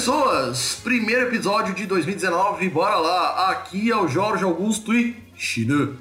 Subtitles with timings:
[0.00, 0.80] pessoas?
[0.82, 3.50] Primeiro episódio de 2019, bora lá.
[3.50, 5.94] Aqui é o Jorge Augusto e China.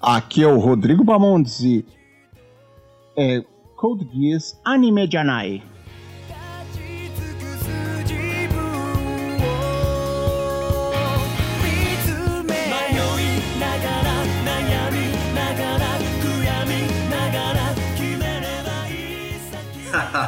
[0.00, 1.84] Aqui é o Rodrigo Bamondes e
[3.14, 3.44] é,
[3.76, 5.62] Code Geass Anime Janai.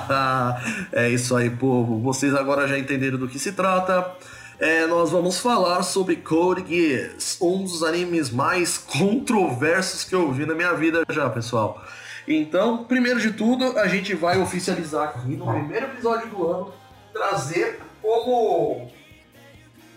[0.92, 2.00] é isso aí, povo.
[2.00, 4.14] Vocês agora já entenderam do que se trata.
[4.58, 10.46] É, nós vamos falar sobre Code Geass, um dos animes mais controversos que eu vi
[10.46, 11.84] na minha vida já, pessoal.
[12.27, 16.72] Então, primeiro de tudo, a gente vai oficializar aqui no primeiro episódio do ano,
[17.12, 18.91] trazer como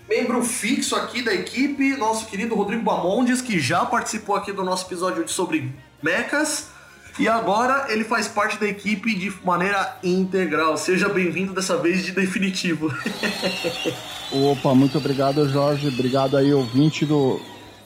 [0.09, 4.87] membro fixo aqui da equipe nosso querido Rodrigo Bamondes, que já participou aqui do nosso
[4.87, 6.69] episódio sobre mechas.
[7.19, 10.77] E agora ele faz parte da equipe de maneira integral.
[10.77, 12.91] Seja bem-vindo dessa vez de definitivo.
[14.31, 15.87] Opa, muito obrigado, Jorge.
[15.87, 17.41] Obrigado aí, ouvinte do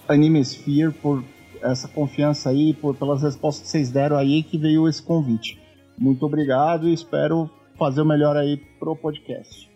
[0.05, 1.23] Anime Sphere, por
[1.61, 5.57] essa confiança aí, por, pelas respostas que vocês deram aí que veio esse convite.
[5.97, 9.71] Muito obrigado e espero fazer o melhor aí pro podcast.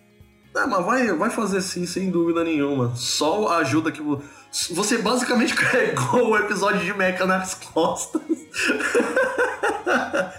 [0.56, 2.96] É, mas vai, vai fazer sim, sem dúvida nenhuma.
[2.96, 4.24] Só a ajuda que você
[5.02, 8.22] basicamente carregou o episódio de Mecha nas costas.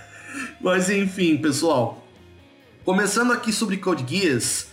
[0.61, 2.03] Mas enfim, pessoal.
[2.84, 4.69] Começando aqui sobre Code Geass.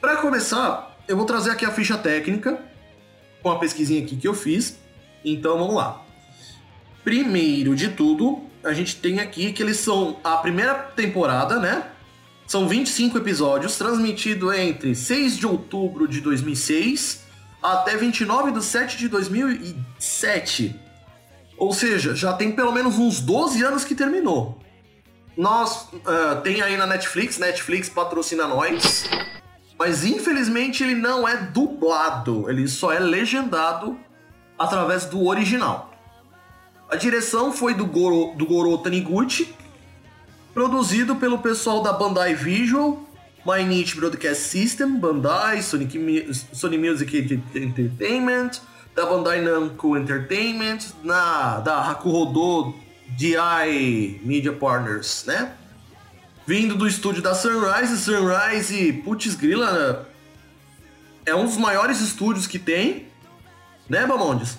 [0.00, 2.58] Para começar, eu vou trazer aqui a ficha técnica
[3.42, 4.78] com a pesquisinha aqui que eu fiz.
[5.24, 6.02] Então vamos lá.
[7.04, 11.90] Primeiro de tudo, a gente tem aqui que eles são a primeira temporada, né?
[12.46, 17.29] São 25 episódios, transmitido entre 6 de outubro de 2006
[17.62, 20.78] até 29 de 7 de 2007.
[21.56, 24.58] Ou seja, já tem pelo menos uns 12 anos que terminou.
[25.36, 29.04] Nós uh, tem aí na Netflix, Netflix patrocina nós,
[29.78, 33.98] mas infelizmente ele não é dublado, ele só é legendado
[34.58, 35.90] através do original.
[36.90, 39.54] A direção foi do Goro, do Goro Taniguchi,
[40.52, 43.09] produzido pelo pessoal da Bandai Visual
[43.44, 45.98] Mainichi Broadcast System, Bandai, Sonic,
[46.52, 47.16] Sony Music
[47.54, 48.60] Entertainment,
[48.94, 52.74] da Bandai Namco Entertainment, na, da Hakuhodo
[53.16, 55.52] DI Media Partners, né?
[56.46, 60.08] Vindo do estúdio da Sunrise, Sunrise, putz grila,
[61.24, 63.06] é um dos maiores estúdios que tem,
[63.88, 64.58] né, Bamondes?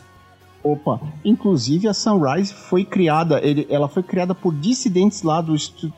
[0.63, 5.55] Opa, inclusive a Sunrise foi criada, ele, ela foi criada por dissidentes lá do,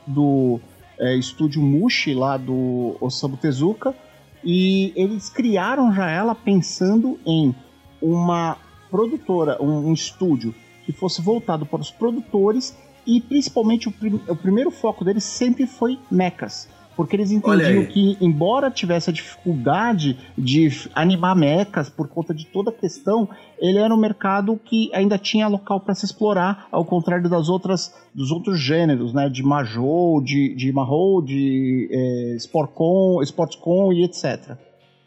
[0.07, 0.59] do
[1.03, 3.93] é, estúdio Mushi lá do Osamu Tezuka
[4.41, 7.53] e eles criaram já ela pensando em
[8.01, 8.57] uma
[8.89, 10.55] produtora, um, um estúdio
[10.85, 15.67] que fosse voltado para os produtores e principalmente o, prim o primeiro foco deles sempre
[15.67, 22.33] foi mechas porque eles entendiam que, embora tivesse a dificuldade de animar mechas por conta
[22.33, 23.27] de toda a questão,
[23.57, 27.93] ele era um mercado que ainda tinha local para se explorar, ao contrário das outras,
[28.13, 34.57] dos outros gêneros, né, de Majou, de, de Mahou, de é, Sportcom, Sportscom e etc.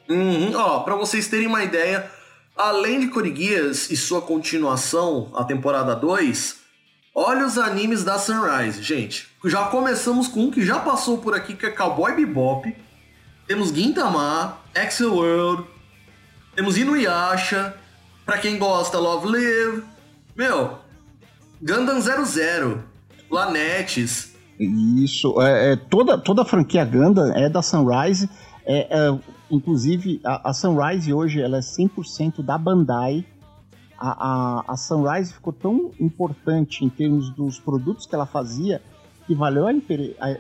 [0.09, 0.53] Uhum.
[0.55, 2.11] Ó, para vocês terem uma ideia,
[2.57, 6.66] além de Coriguias e sua continuação, a temporada 2,
[7.19, 9.27] Olha os animes da Sunrise, gente.
[9.47, 12.77] Já começamos com um que já passou por aqui, que é Cowboy Bebop.
[13.47, 15.65] Temos Gintama, Axel World.
[16.55, 17.75] Temos Inuyasha.
[18.27, 19.83] Pra quem gosta, Love Live.
[20.37, 20.79] Meu,
[21.63, 22.83] Gundam 00.
[23.31, 24.37] Planetes.
[24.61, 28.29] Isso, é, é, toda, toda a franquia Gundam é da Sunrise.
[28.67, 29.19] É, é
[29.51, 33.25] inclusive, a, a Sunrise hoje ela é 100% da Bandai
[33.99, 38.83] a, a, a Sunrise ficou tão importante em termos dos produtos que ela fazia
[39.27, 39.73] que valeu a,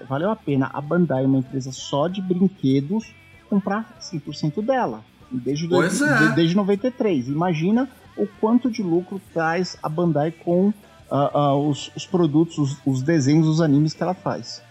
[0.08, 3.12] valeu a pena a Bandai, uma empresa só de brinquedos,
[3.50, 5.04] comprar 100% dela.
[5.30, 6.28] Desde, pois é.
[6.34, 7.28] desde 93.
[7.28, 12.76] Imagina o quanto de lucro traz a Bandai com uh, uh, os, os, produtos, os,
[12.86, 14.62] os, desenhos, os animes que ela faz.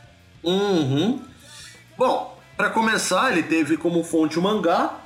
[0.41, 1.19] Uhum.
[1.97, 4.97] Bom, para começar, ele teve como fonte o mangá,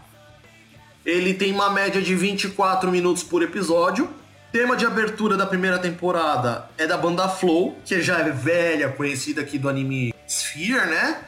[1.06, 4.10] ele tem uma média de 24 minutos por episódio.
[4.52, 9.42] Tema de abertura da primeira temporada é da banda Flow, que já é velha, conhecida
[9.42, 11.22] aqui do anime Sphere, né?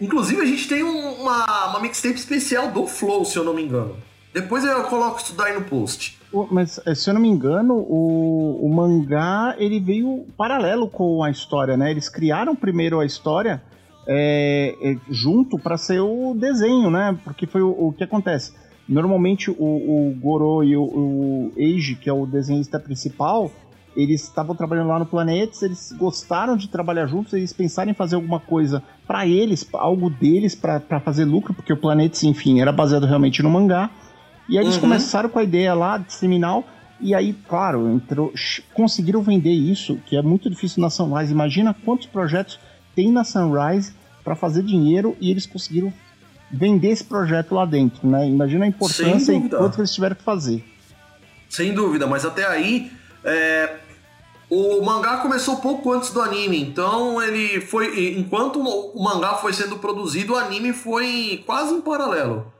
[0.00, 3.62] Inclusive a gente tem um, uma, uma mixtape especial do Flow, se eu não me
[3.62, 3.96] engano.
[4.32, 6.18] Depois eu coloco isso daí no post.
[6.50, 11.30] Mas, eh, se eu não me engano, o, o mangá ele veio paralelo com a
[11.30, 11.90] história, né?
[11.92, 13.62] Eles criaram primeiro a história
[14.06, 17.16] é, é, junto para ser o desenho, né?
[17.24, 18.52] Porque foi o, o que acontece.
[18.88, 23.50] Normalmente o, o Goro e o, o Eiji, que é o desenhista principal,
[23.96, 28.16] eles estavam trabalhando lá no Planetes, eles gostaram de trabalhar juntos, eles pensaram em fazer
[28.16, 33.06] alguma coisa para eles, algo deles para fazer lucro, porque o Planetes, enfim, era baseado
[33.06, 33.90] realmente no mangá.
[34.48, 34.82] E aí eles uhum.
[34.82, 36.64] começaram com a ideia lá de seminal,
[37.00, 38.32] e aí, claro, entrou,
[38.72, 41.32] conseguiram vender isso, que é muito difícil na Sunrise.
[41.32, 42.58] Imagina quantos projetos
[42.94, 43.92] tem na Sunrise
[44.22, 45.92] para fazer dinheiro e eles conseguiram
[46.50, 48.28] vender esse projeto lá dentro, né?
[48.28, 50.64] Imagina a importância e quanto eles tiveram que fazer.
[51.48, 52.90] Sem dúvida, mas até aí
[53.24, 53.76] é,
[54.50, 58.16] o mangá começou pouco antes do anime, então ele foi.
[58.18, 62.52] Enquanto o mangá foi sendo produzido, o anime foi quase em paralelo.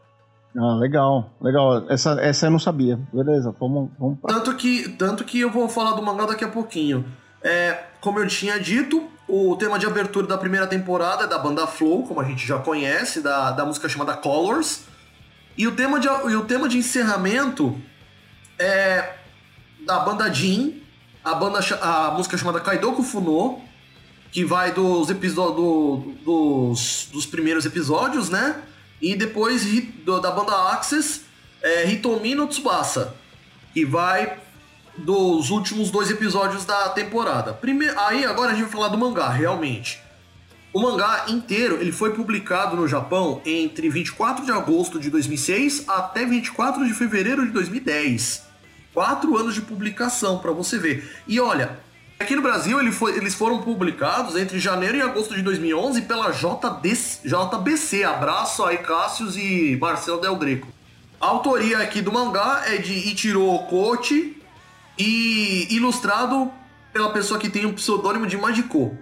[0.57, 1.85] Ah, legal, legal.
[1.91, 2.99] Essa, essa eu não sabia.
[3.13, 4.35] Beleza, vamos, vamos pra...
[4.35, 7.05] tanto que Tanto que eu vou falar do mangá daqui a pouquinho.
[7.43, 11.67] É, como eu tinha dito, o tema de abertura da primeira temporada é da banda
[11.67, 14.83] Flow, como a gente já conhece, da, da música chamada Colors.
[15.59, 17.77] E o tema de, e o tema de encerramento
[18.57, 19.15] é
[19.85, 20.81] da banda Jin,
[21.25, 23.61] a, banda, a música chamada Kaidoku Funo,
[24.31, 28.63] que vai dos, do, dos, dos primeiros episódios, né?
[29.01, 29.65] E depois
[30.05, 31.23] da banda Access,
[31.61, 33.15] é, Hitomi no Tsubasa,
[33.73, 34.39] que vai
[34.97, 37.53] dos últimos dois episódios da temporada.
[37.53, 40.01] Primeiro, aí agora a gente vai falar do mangá, realmente.
[40.73, 46.27] O mangá inteiro ele foi publicado no Japão entre 24 de agosto de 2006 até
[46.27, 48.43] 24 de fevereiro de 2010.
[48.93, 51.09] Quatro anos de publicação, para você ver.
[51.29, 51.79] E olha,
[52.19, 56.33] aqui no Brasil ele foi, eles foram publicados entre janeiro e agosto de 2011 pela
[56.33, 56.93] JD,
[57.25, 58.03] JBC.
[58.03, 60.67] Abraço aí, Cássius e Marcelo Del Greco.
[61.21, 64.34] A autoria aqui do mangá é de Ichiro Okochi
[64.99, 66.51] e ilustrado
[66.93, 68.97] pela pessoa que tem o pseudônimo de Majiko.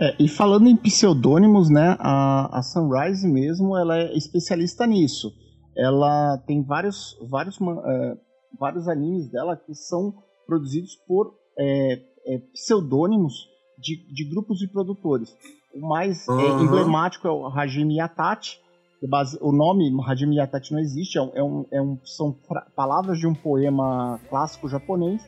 [0.00, 5.32] É, e falando em pseudônimos, né, a, a Sunrise mesmo, ela é especialista nisso.
[5.76, 8.16] Ela tem vários, vários é,
[8.58, 10.14] vários animes dela que são
[10.46, 13.32] produzidos por é, é, pseudônimos
[13.78, 15.34] de, de, grupos de produtores.
[15.74, 16.64] O mais uhum.
[16.64, 18.58] emblemático é o Hajime Yatachi.
[19.06, 22.36] Base, o nome Hajime Yatachi não existe, é um, é um, é são
[22.74, 25.20] palavras de um poema clássico japonês.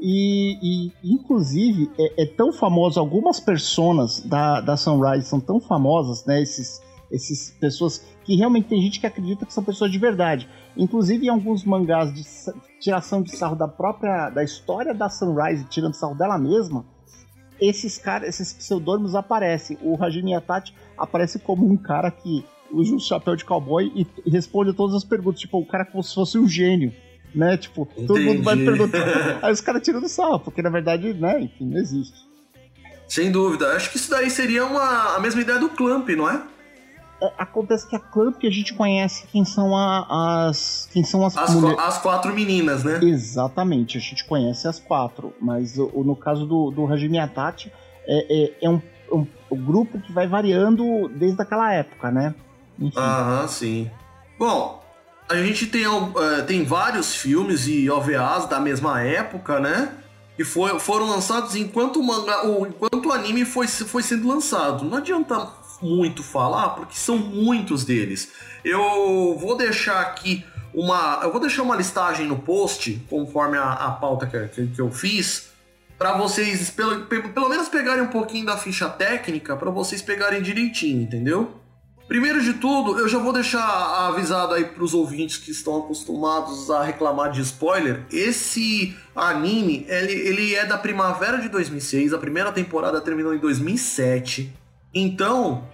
[0.00, 6.24] E, e inclusive, é, é, tão famoso, algumas personas da, da Sunrise são tão famosas,
[6.26, 10.48] né, esses, esses pessoas que realmente tem gente que acredita que são pessoas de verdade.
[10.76, 12.22] Inclusive em alguns mangás de
[12.80, 16.84] tiração de sarro da própria da história da Sunrise, tirando sarro dela mesma,
[17.60, 19.78] esses caras, esses pseudônimos aparecem.
[19.80, 22.44] O Hajime Yatachi aparece como um cara que
[22.74, 26.14] usa um chapéu de cowboy e, responde todas as perguntas, tipo, o cara como se
[26.14, 26.92] fosse um gênio,
[27.34, 27.56] né?
[27.56, 28.06] Tipo, Entendi.
[28.06, 29.38] todo mundo vai perguntar.
[29.42, 32.24] Aí os caras tiram do sarro, porque na verdade, né, enfim, não existe.
[33.06, 33.68] Sem dúvida.
[33.74, 36.42] Acho que isso daí seria uma, a mesma ideia do Clamp, não é?
[37.22, 41.36] É, acontece que a Clamp a gente conhece quem são a, as quem são as
[41.36, 41.76] as, mulher...
[41.78, 42.98] as, quatro meninas, né?
[43.02, 47.72] Exatamente, a gente conhece as quatro, mas o, no caso do, do Hajime Atachi
[48.06, 48.80] é, é, é um,
[49.12, 52.34] um, um, grupo que vai variando desde aquela época, né?
[52.96, 53.90] Aham, sim.
[54.38, 54.84] Bom,
[55.28, 56.12] a gente tem, uh,
[56.46, 59.92] tem vários filmes e OVAs da mesma época, né?
[60.36, 64.84] Que foi, foram lançados enquanto o, manga, ou enquanto o anime foi, foi sendo lançado.
[64.84, 65.48] Não adianta
[65.80, 68.32] muito falar, porque são muitos deles.
[68.64, 71.20] Eu vou deixar aqui uma.
[71.22, 75.50] Eu vou deixar uma listagem no post, conforme a, a pauta que, que eu fiz,
[75.96, 81.02] para vocês, pelo, pelo menos, pegarem um pouquinho da ficha técnica, para vocês pegarem direitinho,
[81.02, 81.63] entendeu?
[82.06, 83.64] Primeiro de tudo, eu já vou deixar
[84.08, 88.04] avisado aí para os ouvintes que estão acostumados a reclamar de spoiler.
[88.12, 94.54] Esse anime, ele, ele é da primavera de 2006, a primeira temporada terminou em 2007.
[94.94, 95.66] Então,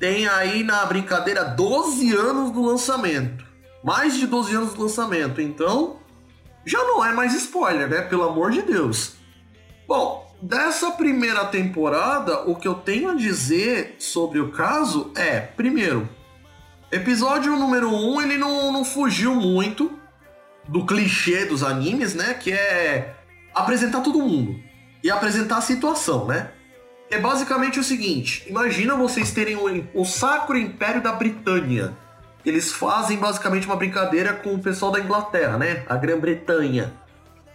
[0.00, 3.44] tem aí na brincadeira 12 anos do lançamento.
[3.84, 5.40] Mais de 12 anos do lançamento.
[5.40, 5.98] Então,
[6.64, 8.00] já não é mais spoiler, né?
[8.00, 9.16] Pelo amor de Deus.
[9.86, 16.08] Bom, dessa primeira temporada, o que eu tenho a dizer sobre o caso é, primeiro,
[16.92, 19.90] episódio número 1, um, ele não, não fugiu muito
[20.68, 22.34] do clichê dos animes, né?
[22.34, 23.16] Que é
[23.54, 24.58] apresentar todo mundo
[25.02, 26.50] e apresentar a situação, né?
[27.10, 31.92] é basicamente o seguinte: imagina vocês terem o, o Sacro Império da Britânia.
[32.44, 35.82] Eles fazem basicamente uma brincadeira com o pessoal da Inglaterra, né?
[35.88, 36.92] A Grã-Bretanha.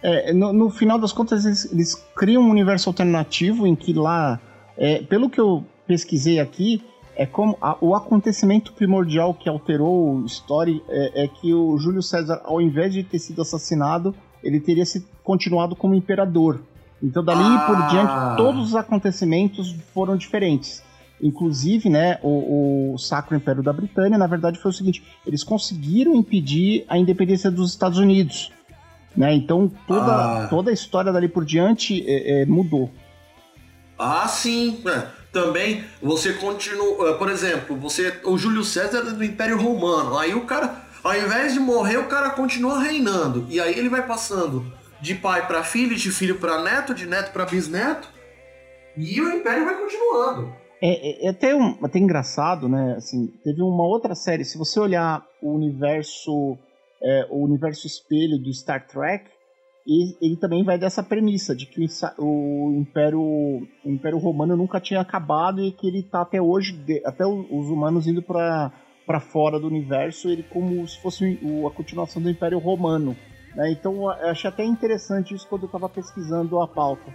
[0.02, 4.40] É, no, no, final das contas, eles, eles, criam um universo alternativo em que lá,
[4.76, 6.82] é, pelo que eu pesquisei aqui,
[7.14, 12.02] é como a, o acontecimento primordial que alterou o story é, é, que o Júlio
[12.02, 16.62] César, ao invés de ter sido assassinado, ele teria se continuado como imperador.
[17.02, 17.64] Então, dali ah.
[17.66, 20.82] por diante, todos os acontecimentos foram diferentes.
[21.22, 26.14] Inclusive, né, o, o, Sacro Império da Britânia, na verdade, foi o seguinte: eles conseguiram
[26.14, 28.50] impedir a independência dos Estados Unidos.
[29.16, 29.34] Né?
[29.34, 30.48] Então toda, ah.
[30.48, 32.90] toda a história dali por diante é, é, mudou.
[33.98, 34.82] Ah, sim.
[34.86, 35.06] É.
[35.32, 40.18] Também você continua, por exemplo, você o Júlio César é do Império Romano.
[40.18, 43.46] Aí o cara, ao invés de morrer, o cara continua reinando.
[43.48, 47.32] E aí ele vai passando de pai para filho, de filho para neto, de neto
[47.32, 48.08] para bisneto.
[48.96, 50.52] E o Império vai continuando.
[50.82, 52.94] É, é, é, até, um, até engraçado, né?
[52.96, 54.44] Assim, teve uma outra série.
[54.44, 56.58] Se você olhar o universo,
[57.02, 59.30] é, o universo espelho do Star Trek,
[59.86, 61.84] ele, ele também vai dessa premissa de que
[62.18, 67.26] o, Império, o Império Romano nunca tinha acabado e que ele está até hoje, até
[67.26, 68.72] os humanos indo para
[69.06, 73.16] para fora do universo, ele como se fosse a continuação do Império Romano.
[73.56, 73.72] Né?
[73.72, 77.12] Então achei até interessante isso quando eu estava pesquisando a pauta.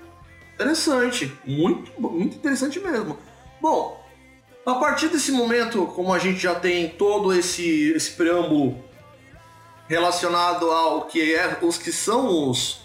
[0.55, 3.17] Interessante, muito, muito interessante mesmo.
[3.61, 3.97] Bom,
[4.65, 8.75] a partir desse momento, como a gente já tem todo esse, esse preâmbulo
[9.87, 12.81] relacionado ao que é os que são os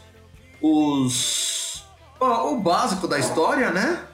[0.61, 1.85] os
[2.21, 4.05] o básico da história, né?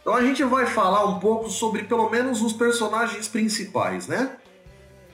[0.00, 4.36] Então a gente vai falar um pouco sobre pelo menos os personagens principais, né?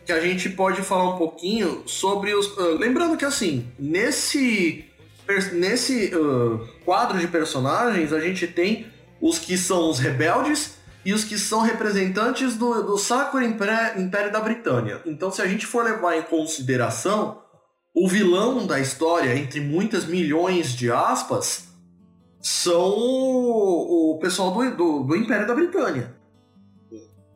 [0.05, 2.47] Que a gente pode falar um pouquinho sobre os.
[2.57, 4.85] Uh, lembrando que assim, nesse
[5.53, 8.87] nesse uh, quadro de personagens a gente tem
[9.21, 14.41] os que são os rebeldes e os que são representantes do, do Sacro Império da
[14.41, 15.01] Britânia.
[15.07, 17.39] Então, se a gente for levar em consideração,
[17.95, 21.69] o vilão da história, entre muitas milhões de aspas,
[22.41, 26.13] são o, o pessoal do, do, do, Império da Britânia.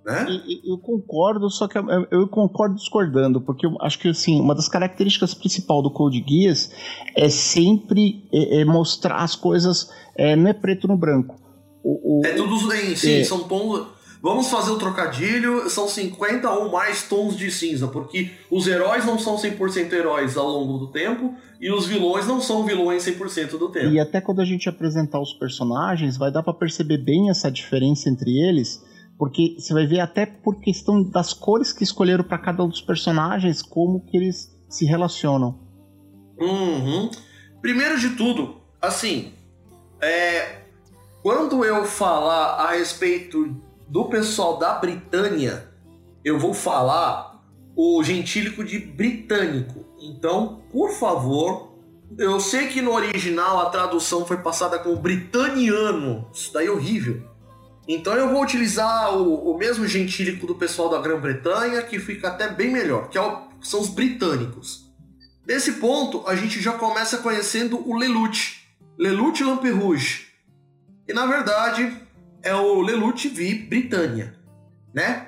[0.04, 0.26] Né?
[0.28, 4.54] Eu, eu concordo, só que eu, eu, concordo discordando, porque eu acho que assim, uma
[4.54, 6.72] das características principais do Code Geass
[7.14, 11.38] é sempre é, é mostrar as coisas, é, não é preto no branco.
[11.82, 13.24] O, o, é tudo em sim, é.
[13.24, 13.86] são tons.
[14.22, 19.18] Vamos fazer o trocadilho, são 50 ou mais tons de cinza, porque os heróis não
[19.18, 23.70] são 100% heróis ao longo do tempo e os vilões não são vilões 100% do
[23.70, 23.86] tempo.
[23.86, 28.10] E até quando a gente apresentar os personagens, vai dar para perceber bem essa diferença
[28.10, 28.84] entre eles,
[29.18, 32.82] porque você vai ver até por questão das cores que escolheram para cada um dos
[32.82, 35.58] personagens, como que eles se relacionam.
[36.38, 37.10] Uhum.
[37.62, 39.32] Primeiro de tudo, assim,
[40.00, 40.59] é,
[41.22, 43.54] quando eu falar a respeito
[43.86, 45.68] do pessoal da Britânia,
[46.24, 47.42] eu vou falar
[47.76, 49.84] o gentílico de britânico.
[50.00, 51.74] Então, por favor,
[52.16, 56.26] eu sei que no original a tradução foi passada como britaniano.
[56.32, 57.28] Isso daí é horrível.
[57.86, 62.48] Então eu vou utilizar o, o mesmo gentílico do pessoal da Grã-Bretanha, que fica até
[62.48, 64.90] bem melhor, que é o, são os britânicos.
[65.46, 68.60] Nesse ponto, a gente já começa conhecendo o Lelouch.
[68.96, 70.29] Lelouch Lamperouge
[71.10, 71.92] e na verdade
[72.40, 74.32] é o Lelouch V Britânia,
[74.94, 75.26] né?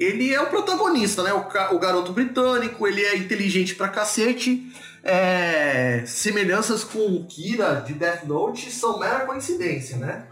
[0.00, 1.32] Ele é o protagonista, né?
[1.32, 4.66] O, o garoto britânico, ele é inteligente pra cacete.
[5.04, 6.02] É...
[6.06, 10.26] Semelhanças com o Kira de Death Note são mera coincidência, né?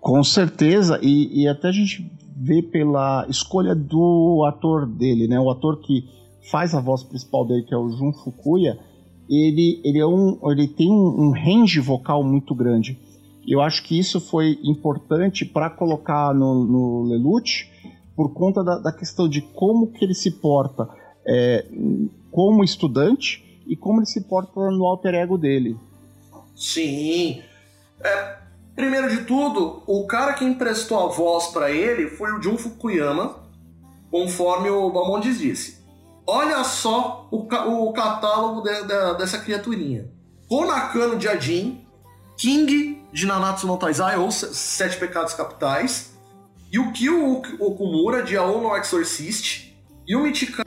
[0.00, 5.40] Com certeza, e, e até a gente vê pela escolha do ator dele, né?
[5.40, 6.08] O ator que
[6.50, 8.78] faz a voz principal dele, que é o Jun Fukuya,
[9.28, 12.98] ele, ele, é um, ele tem um range vocal muito grande.
[13.46, 17.70] Eu acho que isso foi importante para colocar no, no Lelouch
[18.16, 20.88] por conta da, da, questão de como que ele se porta
[21.26, 21.66] é,
[22.30, 25.76] como estudante e como ele se porta no alter ego dele.
[26.54, 27.42] Sim.
[28.02, 28.36] É,
[28.74, 33.36] primeiro de tudo, o cara que emprestou a voz para ele foi o Jun Fukuyama,
[34.10, 35.82] conforme o Balmondes disse.
[36.26, 40.08] Olha só o, o catálogo de, de, dessa criaturinha.
[40.48, 41.84] Konakano Jadin,
[42.36, 46.10] King de Nanatsu no Taizai, ou Sete Pecados Capitais,
[46.70, 49.72] e o Kyo Okumura de Aono Exorcist,
[50.04, 50.64] e o Michika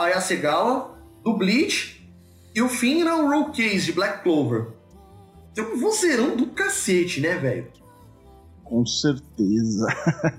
[0.00, 2.08] Ayasegawa do Bleach,
[2.54, 4.68] e o Finra Roll Case de Black Clover.
[5.52, 7.66] Tem um vozeirão do cacete, né, velho?
[8.62, 9.88] Com certeza.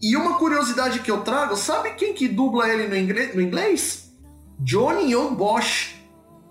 [0.00, 4.12] e uma curiosidade que eu trago, sabe quem que dubla ele no inglês?
[4.60, 5.97] Johnny Young Bosch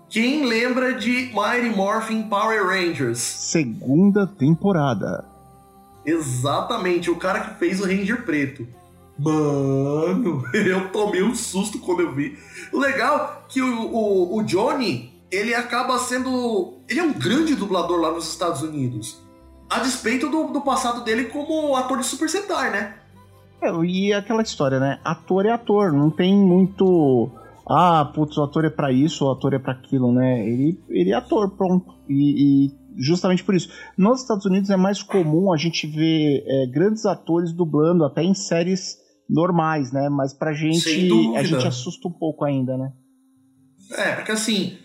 [0.08, 3.18] quem lembra de Mighty Morphin Power Rangers?
[3.18, 5.24] Segunda temporada.
[6.04, 8.66] Exatamente, o cara que fez o Ranger Preto.
[9.18, 12.38] Mano, eu tomei um susto quando eu vi.
[12.72, 16.78] O legal é que o, o, o Johnny, ele acaba sendo.
[16.88, 19.20] Ele é um grande dublador lá nos Estados Unidos.
[19.68, 22.94] A despeito do, do passado dele como ator de Super Sentai, né?
[23.60, 25.00] É, e aquela história, né?
[25.04, 27.30] Ator é ator, não tem muito
[27.68, 30.46] ah, putz, o ator é para isso, o ator é para aquilo, né?
[30.48, 31.94] Ele, ele é ator, pronto.
[32.08, 33.68] E, e, justamente por isso.
[33.96, 38.34] Nos Estados Unidos é mais comum a gente ver é, grandes atores dublando, até em
[38.34, 38.96] séries
[39.28, 40.08] normais, né?
[40.08, 42.92] Mas pra gente, a gente assusta um pouco ainda, né?
[43.92, 44.76] É, porque assim,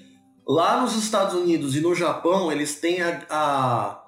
[0.48, 4.00] Lá nos Estados Unidos e no Japão, eles têm a, a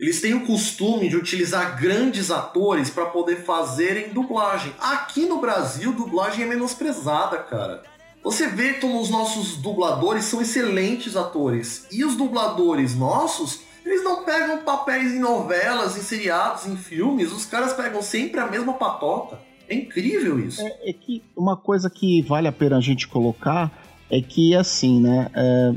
[0.00, 4.72] eles têm o costume de utilizar grandes atores para poder fazerem dublagem.
[4.80, 7.82] Aqui no Brasil, dublagem é menosprezada, cara.
[8.24, 11.86] Você vê como os nossos dubladores são excelentes atores.
[11.92, 17.30] E os dubladores nossos, eles não pegam papéis em novelas, em seriados, em filmes.
[17.30, 19.38] Os caras pegam sempre a mesma patota.
[19.68, 20.62] É incrível isso.
[20.62, 23.70] É, é que uma coisa que vale a pena a gente colocar
[24.10, 25.30] é que, assim, né?
[25.34, 25.74] É,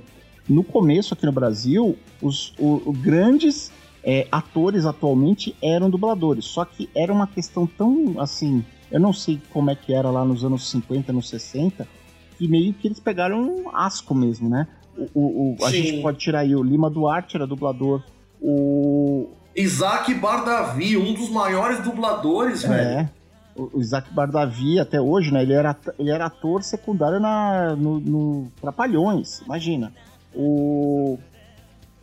[0.47, 6.45] no começo aqui no Brasil, os, os grandes é, atores atualmente eram dubladores.
[6.45, 8.63] Só que era uma questão tão assim.
[8.89, 11.85] Eu não sei como é que era lá nos anos 50, nos 60,
[12.37, 14.67] que meio que eles pegaram um asco mesmo, né?
[15.13, 18.03] O, o, a gente pode tirar aí o Lima Duarte, era dublador.
[18.41, 19.29] O.
[19.55, 23.09] Isaac Bardavi, um dos maiores dubladores, é, velho.
[23.55, 25.41] O Isaac Bardavi, até hoje, né?
[25.41, 29.91] Ele era, ele era ator secundário na, no, no Trapalhões, imagina.
[30.35, 31.17] O,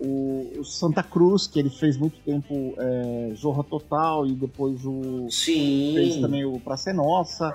[0.01, 5.29] o, o, Santa Cruz, que ele fez muito tempo é, Zorra Total e depois o.
[5.31, 5.93] Sim.
[5.95, 7.55] Fez também o Pra Ser Nossa.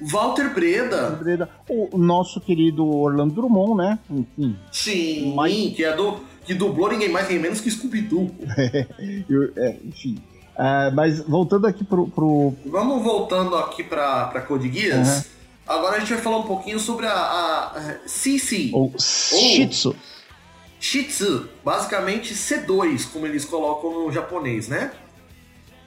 [0.00, 1.02] Walter Breda.
[1.02, 1.50] Walter Breda.
[1.68, 3.98] O nosso querido Orlando Drummond, né?
[4.10, 4.56] Enfim.
[4.70, 5.74] Sim, Mas...
[5.74, 6.20] que é do.
[6.44, 8.30] Que dublou ninguém mais, ninguém menos que Scooby-Doo.
[9.56, 10.18] é, enfim.
[10.52, 15.18] Uh, mas voltando aqui pro, pro, Vamos voltando aqui pra, pra Code Geass.
[15.18, 15.32] Uhum.
[15.66, 18.70] Agora a gente vai falar um pouquinho sobre a, a CC.
[18.72, 19.96] Ou Shih Tzu.
[20.78, 24.90] Shih Tzu, basicamente C2, como eles colocam no japonês, né?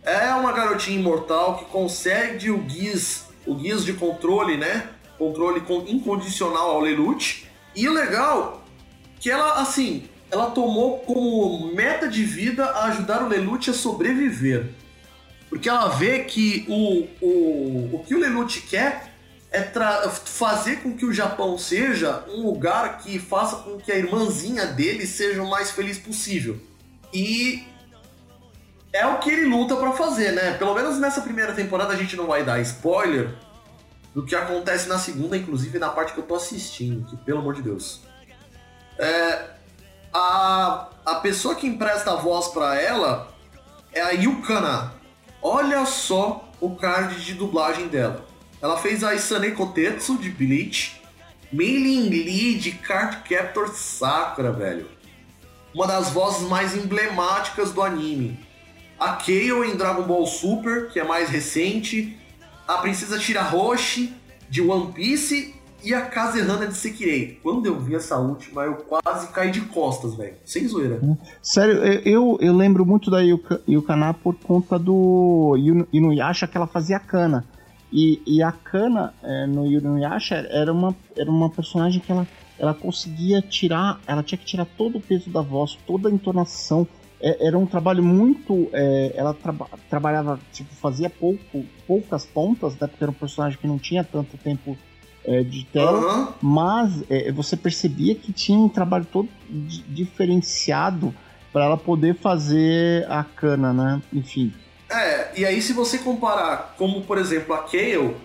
[0.02, 4.90] É uma garotinha imortal que concede o guias, o guias de controle, né?
[5.18, 7.48] Controle incondicional ao Lelouch.
[7.76, 8.64] E o legal
[9.20, 14.70] que ela, assim, ela tomou como meta de vida ajudar o Lelouch a sobreviver.
[15.50, 19.14] Porque ela vê que o, o, o que o Lelouch quer
[19.52, 19.62] é
[20.10, 25.08] fazer com que o Japão seja um lugar que faça com que a irmãzinha dele
[25.08, 26.60] seja o mais feliz possível.
[27.14, 27.64] E
[28.96, 30.54] é o que ele luta para fazer, né?
[30.54, 33.36] Pelo menos nessa primeira temporada a gente não vai dar spoiler
[34.14, 37.56] do que acontece na segunda, inclusive na parte que eu tô assistindo, que pelo amor
[37.56, 38.04] de Deus.
[38.98, 39.50] É,
[40.14, 43.28] a, a pessoa que empresta a voz para ela
[43.92, 44.94] é a Yukana.
[45.42, 48.26] Olha só o card de dublagem dela.
[48.62, 51.02] Ela fez a Isane Kotetsu de Bleach,
[51.52, 54.90] Meilin Lee de Card Captor Sakura, velho.
[55.74, 58.40] Uma das vozes mais emblemáticas do anime.
[59.00, 62.18] A Kaio em Dragon Ball Super, que é mais recente.
[62.68, 64.14] A Princesa Shirahoshi
[64.50, 65.54] de One Piece
[65.84, 67.40] e a Kazehana de Sekirei.
[67.44, 70.36] Quando eu vi essa última, eu quase caí de costas, velho.
[70.44, 71.00] Sem zoeira.
[71.44, 75.56] Sério, eu, eu lembro muito da Yuka, Yukana por conta do
[75.94, 77.46] Inuyasha que ela fazia cana.
[77.94, 82.28] E, e a Kana é, no Inuyasha era uma, era uma personagem que ela,
[82.58, 86.88] ela conseguia tirar, ela tinha que tirar todo o peso da voz, toda a entonação.
[87.26, 88.70] É, era um trabalho muito.
[88.72, 93.66] É, ela traba, trabalhava, tipo, fazia pouco, poucas pontas, né, porque era um personagem que
[93.66, 94.78] não tinha tanto tempo
[95.26, 96.28] é, de tela, uhum.
[96.40, 101.12] mas é, você percebia que tinha um trabalho todo diferenciado
[101.52, 104.02] para ela poder fazer a cana, né?
[104.14, 104.54] Enfim.
[104.88, 108.16] É, e aí se você comparar, como por exemplo a Kale,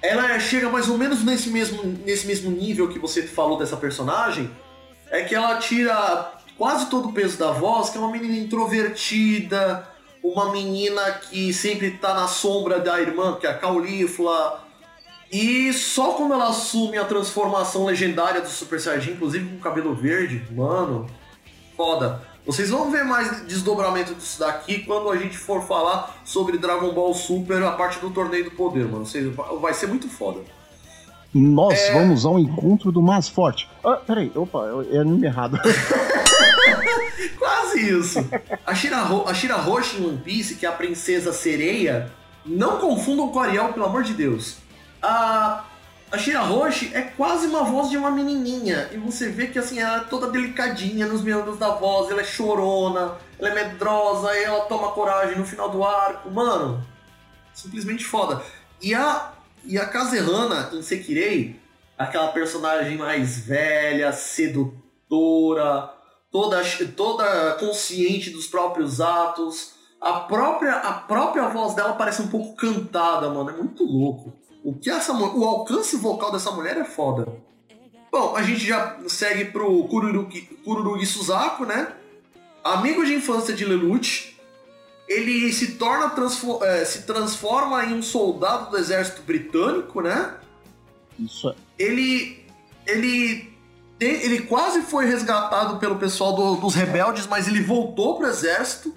[0.00, 4.48] ela chega mais ou menos nesse mesmo, nesse mesmo nível que você falou dessa personagem,
[5.10, 9.88] é que ela tira quase todo o peso da voz, que é uma menina introvertida,
[10.22, 14.62] uma menina que sempre tá na sombra da irmã, que é a Caulífula.
[15.32, 20.44] E só quando ela assume a transformação legendária do Super Saiyajin, inclusive com cabelo verde,
[20.50, 21.06] mano,
[21.74, 22.28] foda.
[22.44, 27.14] Vocês vão ver mais desdobramento disso daqui quando a gente for falar sobre Dragon Ball
[27.14, 29.06] Super, a parte do Torneio do Poder, mano.
[29.62, 30.40] Vai ser muito foda.
[31.32, 31.92] Nós é...
[31.92, 33.68] vamos ao encontro do mais forte.
[33.84, 35.58] Ah, peraí, opa, é anime errado.
[37.38, 38.28] Quase isso.
[38.66, 42.10] A Shiraho, a Shirahoshi em One Piece, que é a princesa sereia,
[42.44, 44.56] não confundam com a Ariel, pelo amor de Deus.
[45.02, 45.64] A
[46.12, 48.88] a Shira Roche é quase uma voz de uma menininha.
[48.92, 52.24] E você vê que assim, ela é toda delicadinha nos meandros da voz, ela é
[52.24, 56.28] chorona, ela é medrosa, ela toma coragem no final do arco.
[56.28, 56.84] Mano,
[57.54, 58.42] simplesmente foda.
[58.82, 59.30] E a,
[59.64, 61.56] e a Kazehana em Sekirei,
[61.98, 65.90] aquela personagem mais velha, sedutora,
[66.30, 66.62] toda,
[66.96, 69.74] toda consciente dos próprios atos.
[70.00, 73.50] A própria, a própria voz dela parece um pouco cantada, mano.
[73.50, 74.32] É muito louco.
[74.64, 77.26] O que essa o alcance vocal dessa mulher é foda.
[78.10, 81.92] Bom, a gente já segue pro Kururugi, Kururugi Suzaku, né?
[82.64, 84.29] Amigo de infância de Lelouch.
[85.10, 86.14] Ele se torna
[86.62, 90.36] é, se transforma em um soldado do exército britânico, né?
[91.18, 91.52] Isso.
[91.76, 92.46] Ele
[92.86, 93.50] ele
[94.00, 98.94] ele quase foi resgatado pelo pessoal do, dos rebeldes, mas ele voltou pro exército.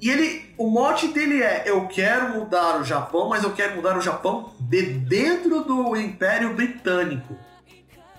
[0.00, 3.96] E ele, o mote dele é: eu quero mudar o Japão, mas eu quero mudar
[3.96, 7.38] o Japão de dentro do Império Britânico.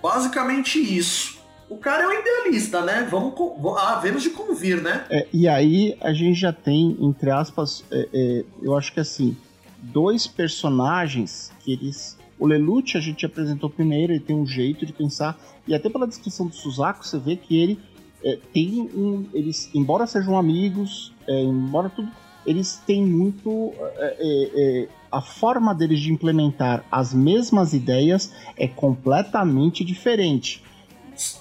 [0.01, 1.34] Basicamente isso.
[1.69, 3.07] O cara é um idealista, né?
[3.09, 3.33] Vamos,
[3.77, 5.05] ah, vemos de convir, né?
[5.09, 9.35] É, e aí a gente já tem, entre aspas, é, é, eu acho que assim,
[9.81, 12.17] dois personagens que eles.
[12.37, 16.05] O Lelouch a gente apresentou primeiro, ele tem um jeito de pensar, e até pela
[16.05, 17.79] descrição do Suzaku você vê que ele
[18.23, 19.25] é, tem um.
[19.33, 22.09] Eles, embora sejam amigos, é, embora tudo.
[22.45, 23.73] Eles têm muito.
[23.97, 30.61] É, a forma deles de implementar as mesmas ideias é completamente diferente.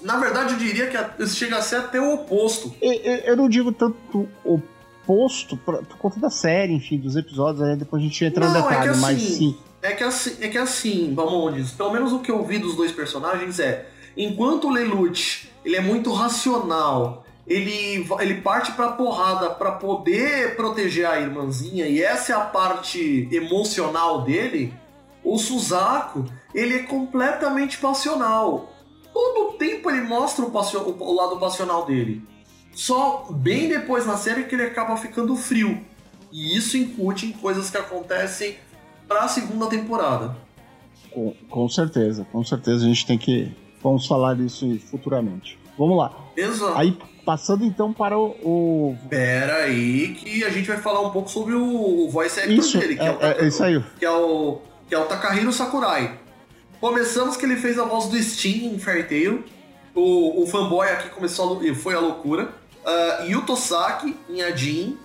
[0.01, 2.73] Na verdade, eu diria que chega a ser até o oposto.
[2.81, 7.75] Eu, eu não digo tanto oposto por, por, conta da série, enfim, dos episódios, aí
[7.75, 9.57] depois a gente entra não, no detalhe, é assim, mas sim.
[9.81, 12.91] É que assim, é que assim, Bamondes, pelo menos o que eu vi dos dois
[12.91, 19.73] personagens é, enquanto o Lelouch, ele é muito racional, ele, ele parte pra porrada para
[19.73, 24.73] poder proteger a irmãzinha, e essa é a parte emocional dele,
[25.23, 28.74] o Suzaku, ele é completamente passional
[29.15, 32.21] todo o tempo ele mostra o, passion, o, lado passional dele.
[32.73, 35.79] Só bem depois na série que ele acaba ficando frio.
[36.29, 38.57] E isso incute em coisas que acontecem
[39.07, 40.35] pra segunda temporada.
[41.09, 43.55] Com, com certeza, com certeza a gente tem que.
[43.81, 45.57] Vamos falar disso futuramente.
[45.77, 46.13] Vamos lá.
[46.35, 46.77] Exato.
[46.77, 48.31] Aí, passando então para o.
[48.43, 48.97] o...
[49.07, 52.97] Pera aí, que a gente vai falar um pouco sobre o voice actor isso, dele,
[52.97, 53.81] que é, é, o, é, isso aí.
[53.97, 56.24] Que é o, que é o Takahiro Sakurai.
[56.85, 59.43] Começamos que ele fez a voz do Sting em Fairy Tail.
[59.95, 62.53] O, o fanboy aqui começou a, foi a loucura.
[62.85, 64.95] Uh, Yuto Saki em Ajin.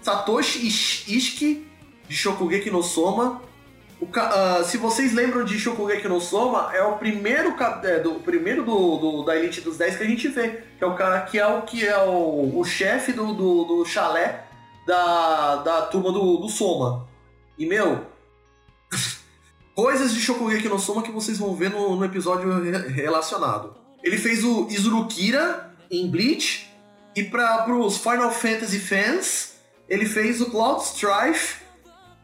[0.00, 1.66] Satoshi Ishiki
[2.06, 3.42] de Shokugeki no Soma.
[4.00, 8.62] O, uh, se vocês lembram de Shokugeki no Soma, é o primeiro, é, do, primeiro
[8.62, 10.62] do, do, da Elite dos 10 que a gente vê.
[10.78, 13.84] Que é o cara que é o, que é o, o chefe do, do, do
[13.84, 14.44] chalé
[14.86, 17.08] da, da turma do, do Soma.
[17.58, 18.06] E, meu,
[19.82, 22.50] coisas de Shokugeki no Soma que vocês vão ver no, no episódio
[22.90, 23.74] relacionado.
[24.04, 26.68] Ele fez o Izurukira em Bleach
[27.16, 29.54] e para os Final Fantasy fans,
[29.88, 31.62] ele fez o Cloud Strife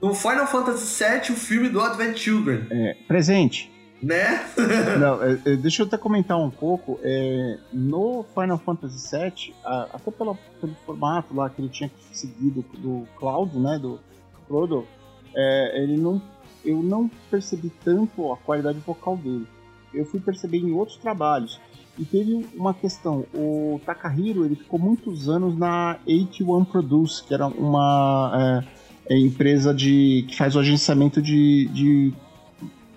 [0.03, 2.67] no Final Fantasy VII, o filme do Advent Children.
[2.71, 3.73] É, presente.
[4.03, 4.47] Né?
[5.01, 7.01] Não, é, é, deixa eu até comentar um pouco.
[7.03, 12.19] É, no Final Fantasy VII, a, até pelo, pelo formato lá que ele tinha que
[12.19, 13.99] seguir do, do Cloud, né, do
[14.47, 14.87] Frodo,
[15.35, 16.21] é, ele não
[16.67, 19.47] eu não percebi tanto a qualidade vocal dele.
[19.95, 21.61] Eu fui perceber em outros trabalhos.
[21.99, 27.47] E teve uma questão, o Takahiro ele ficou muitos anos na 81 Produce, que era
[27.47, 28.65] uma
[29.09, 32.13] é, é, empresa de, que faz o agenciamento de, de,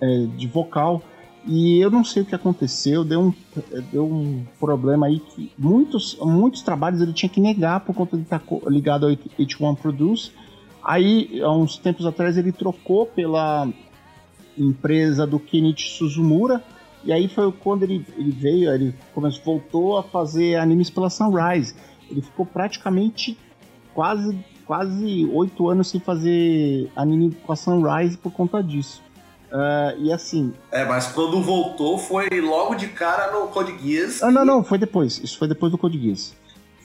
[0.00, 1.02] é, de vocal.
[1.46, 3.34] E eu não sei o que aconteceu, deu um,
[3.90, 8.24] deu um problema aí que muitos, muitos trabalhos ele tinha que negar por conta de
[8.24, 10.32] estar ligado ao 81 Produce
[10.82, 13.68] Aí, há uns tempos atrás, ele trocou pela
[14.56, 16.62] empresa do Kenichi Suzumura.
[17.04, 21.74] E aí foi quando ele, ele veio, ele começou, voltou a fazer animes pela Sunrise.
[22.10, 23.38] Ele ficou praticamente
[23.94, 24.38] quase
[24.70, 29.02] quase oito anos sem fazer anime com a Sunrise por conta disso.
[29.50, 30.54] Uh, e assim.
[30.70, 34.22] É, mas quando voltou foi logo de cara no Code Geass.
[34.22, 35.18] Ah, não, não, foi depois.
[35.24, 36.36] Isso foi depois do Code Geass.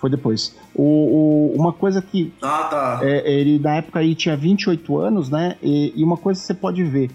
[0.05, 0.55] Foi depois.
[0.75, 2.31] O, o, uma coisa que.
[2.39, 2.99] Ah, tá.
[3.01, 5.57] É, ele na época aí tinha 28 anos, né?
[5.63, 7.09] E, e uma coisa que você pode ver.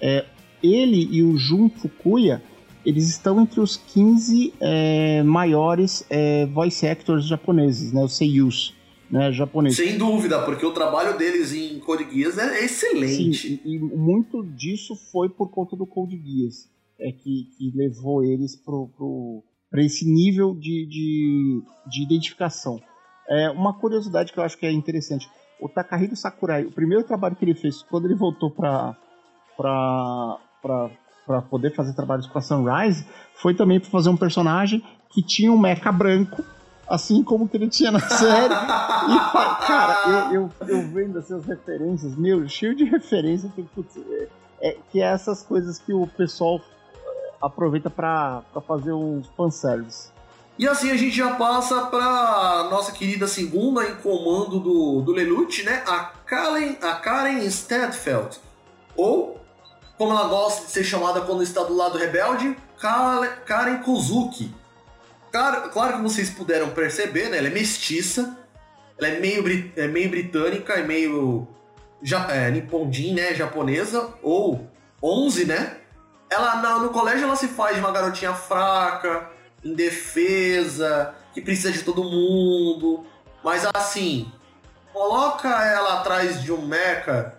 [0.00, 0.24] É,
[0.60, 2.42] ele e o Jun Fukuya,
[2.84, 8.02] eles estão entre os 15 é, maiores é, voice actors japoneses, né?
[8.02, 8.74] Os seiyus.
[9.08, 9.76] Né, japoneses.
[9.76, 13.46] Sem dúvida, porque o trabalho deles em Code Geass é excelente.
[13.46, 18.24] Sim, e, e muito disso foi por conta do Code Geass, é que, que levou
[18.24, 22.78] eles pro, pro para esse nível de, de, de identificação.
[23.26, 25.28] É uma curiosidade que eu acho que é interessante.
[25.58, 28.94] O Takahiro Sakurai, o primeiro trabalho que ele fez quando ele voltou para
[29.56, 35.52] para poder fazer trabalhos com a Sunrise, foi também para fazer um personagem que tinha
[35.52, 36.44] um mecha branco,
[36.88, 38.52] assim como que ele tinha na série.
[38.52, 43.96] e, cara, eu, eu, eu vendo assim, as referências, meu, cheio de referência, que, putz,
[43.96, 44.28] é,
[44.60, 46.60] é, que é essas coisas que o pessoal
[47.42, 50.10] aproveita para fazer um fanservice.
[50.58, 55.64] E assim a gente já passa para nossa querida segunda em comando do, do Lelouch,
[55.64, 55.82] né?
[55.86, 58.38] A Karen, a Karen Stadfeld.
[58.94, 59.40] Ou,
[59.98, 62.56] como ela gosta de ser chamada quando está do lado rebelde,
[63.46, 64.54] Karen Kozuki.
[65.32, 67.38] Claro, claro que vocês puderam perceber, né?
[67.38, 68.38] Ela é mestiça.
[68.98, 69.42] Ela é meio,
[69.74, 71.48] é meio britânica, é meio
[72.02, 73.34] ja, é, nippondin, né?
[73.34, 74.12] Japonesa.
[74.22, 74.68] Ou
[75.02, 75.78] 11, né?
[76.32, 79.30] Ela no colégio ela se faz de uma garotinha fraca,
[79.64, 83.04] indefesa, que precisa de todo mundo.
[83.44, 84.30] Mas assim,
[84.92, 87.34] coloca ela atrás de um mecha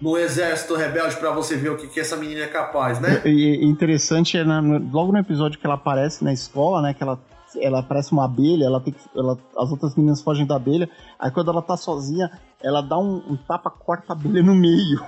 [0.00, 3.22] no exército rebelde para você ver o que, que essa menina é capaz, né?
[3.24, 6.92] E, interessante é na, logo no episódio que ela aparece na escola, né?
[6.92, 7.20] Que ela,
[7.60, 10.90] ela parece uma abelha, ela tem que, ela, as outras meninas fogem da abelha.
[11.20, 15.00] Aí quando ela tá sozinha, ela dá um, um tapa, corta a abelha no meio.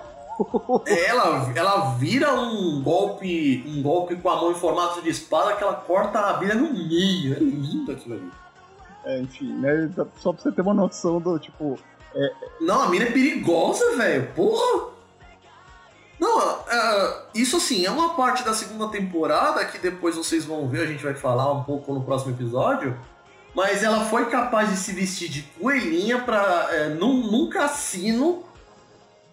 [0.87, 5.55] É, ela, ela vira um golpe, um golpe com a mão em formato de espada
[5.55, 7.35] que ela corta a abelha no meio.
[7.35, 8.31] É lindo aquilo ali.
[9.05, 9.91] É, enfim, né?
[10.17, 11.79] Só pra você ter uma noção do tipo.
[12.15, 12.33] É...
[12.61, 14.33] Não, a mina é perigosa, velho.
[14.35, 14.95] Porra!
[16.19, 20.83] Não, uh, isso assim, é uma parte da segunda temporada que depois vocês vão ver,
[20.83, 22.97] a gente vai falar um pouco no próximo episódio.
[23.55, 28.43] Mas ela foi capaz de se vestir de coelhinha pra, é, num, num cassino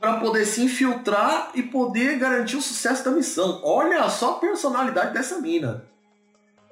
[0.02, 3.62] para poder se infiltrar e poder garantir o sucesso da missão.
[3.64, 5.84] Olha só a personalidade dessa mina.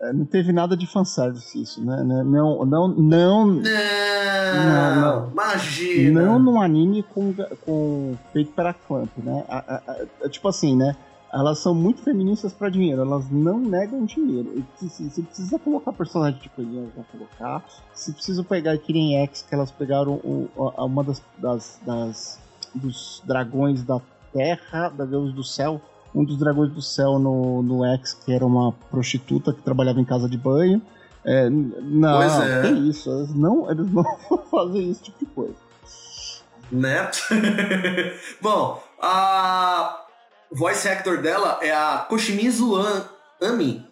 [0.01, 2.01] É, não teve nada de fanservice isso, né?
[2.03, 3.61] Não, não, não, não, não,
[4.95, 5.29] não.
[5.29, 6.21] Imagina.
[6.23, 9.45] Não num anime com, com feito para Clamp, né?
[9.47, 10.95] A, a, a, tipo assim, né?
[11.31, 14.65] Elas são muito feministas para dinheiro, elas não negam dinheiro.
[14.77, 17.63] Se, se, se precisa colocar personagem de coelhinha, elas vão colocar.
[17.93, 22.39] Se precisa pegar nem X, que elas pegaram o, uma das, das, das
[22.73, 23.99] dos dragões da
[24.33, 25.81] terra, dragões do céu,
[26.13, 30.05] um dos dragões do céu no, no X, que era uma prostituta que trabalhava em
[30.05, 30.81] casa de banho.
[31.23, 32.67] É, não, pois é.
[32.67, 33.09] é isso.
[33.11, 35.55] Eles não, eles não vão fazer esse tipo de coisa.
[36.71, 37.09] Né?
[38.41, 40.05] Bom, a
[40.51, 42.75] voice actor dela é a Koshimizu
[43.41, 43.85] Ami.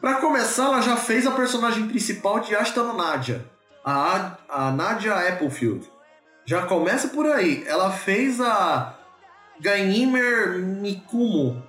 [0.00, 3.44] Para começar, ela já fez a personagem principal de Ashton Nadia,
[3.84, 5.88] a, a Nadia Applefield.
[6.46, 7.64] Já começa por aí.
[7.66, 8.94] Ela fez a
[9.60, 11.60] Gainimer Mikumo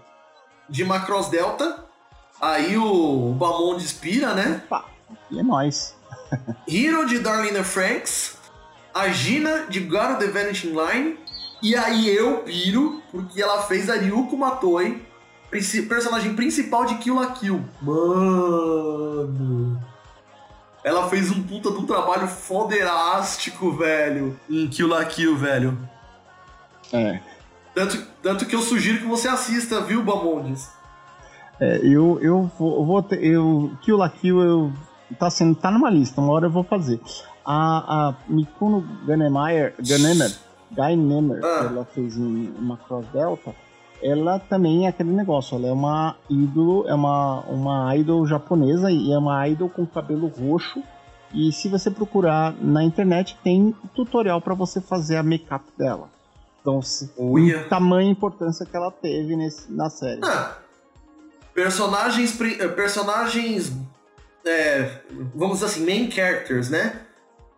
[0.70, 1.84] de Macross Delta.
[2.40, 4.62] Aí o Bamon inspira, né?
[4.66, 4.86] Opa,
[5.32, 5.96] e é nóis.
[6.70, 8.38] Hero de Darlene Franks.
[8.94, 11.18] A Gina de Garo The Vanishing Line.
[11.62, 15.04] E aí eu piro, porque ela fez a Ryuko Matoi,
[15.90, 17.66] personagem principal de Kill la Kill.
[17.82, 19.82] Mano.
[20.84, 25.78] Ela fez um puta de um trabalho foderástico, velho, em Kill la Kill, velho.
[26.94, 27.20] É.
[27.74, 30.70] Tanto, tanto que eu sugiro que você assista, viu, Bamondes?
[31.60, 34.74] É, eu, eu vou, eu vou ter, eu, Kill la Kill eu,
[35.20, 37.00] tá, sendo, tá numa lista, uma hora eu vou fazer.
[37.46, 40.32] A, a Mikuno Ganemeyer, Ganemer,
[40.72, 41.68] Guy Nemer, ah.
[41.70, 43.56] ela fez em Macross Delta,
[44.02, 49.12] ela também é aquele negócio, ela é uma ídolo, é uma, uma idol japonesa e
[49.12, 50.84] é uma idol com cabelo roxo.
[51.34, 56.10] E se você procurar na internet, tem tutorial para você fazer a make-up dela.
[56.62, 56.80] Então,
[57.18, 57.36] o
[57.70, 60.22] tamanho e importância que ela teve nesse, na série.
[60.24, 60.58] Ah,
[61.54, 63.74] personagens, eh, personagens
[64.48, 65.02] é,
[65.36, 67.02] vamos dizer assim, main characters, né?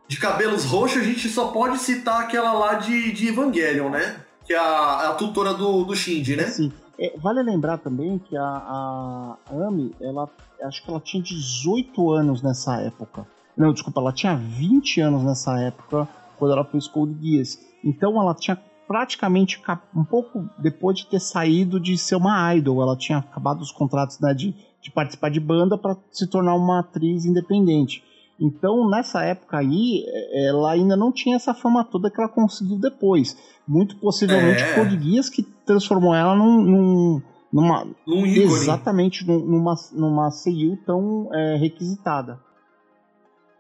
[0.07, 4.15] De cabelos roxos, a gente só pode citar aquela lá de, de Evangelion, né?
[4.49, 6.47] Que é a, a tutora do, do Shinji, né?
[6.47, 6.71] Sim.
[6.97, 10.27] É, vale lembrar também que a, a Ami, ela
[10.63, 13.27] acho que ela tinha 18 anos nessa época.
[13.55, 16.09] Não, desculpa, ela tinha 20 anos nessa época
[16.39, 17.59] quando ela fez Code Geass.
[17.83, 19.61] Então ela tinha praticamente
[19.95, 24.19] um pouco depois de ter saído de ser uma idol, ela tinha acabado os contratos
[24.19, 28.03] né, de, de participar de banda para se tornar uma atriz independente.
[28.39, 30.05] Então, nessa época aí,
[30.47, 33.35] ela ainda não tinha essa fama toda que ela conseguiu depois.
[33.67, 34.73] Muito possivelmente é.
[34.75, 37.21] Code Geass que transformou ela num, num
[37.51, 42.39] numa um exatamente numa numa seiyuu tão é, requisitada.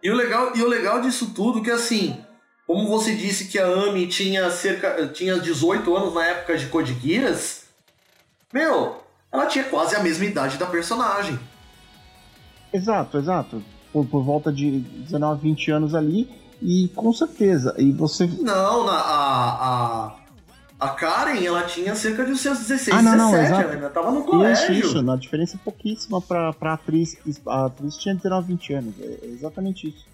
[0.01, 2.15] E o legal e o legal disso tudo é que assim,
[2.65, 6.93] como você disse que a Ami tinha cerca tinha 18 anos na época de Code
[6.93, 7.65] Geass,
[8.53, 11.37] meu, ela tinha quase a mesma idade da personagem.
[12.71, 16.29] Exato, exato por, por volta de 19, 20 anos ali.
[16.61, 18.27] E com certeza, e você.
[18.27, 20.15] Não, na, a, a,
[20.77, 24.11] a Karen, ela tinha cerca de seus 16, ah, não, 17, não, ela ainda tava
[24.11, 24.73] no colégio.
[24.73, 27.17] Isso, isso, na diferença é pouquíssima pra, pra atriz.
[27.47, 30.05] A atriz tinha 19, 20 anos, é exatamente isso.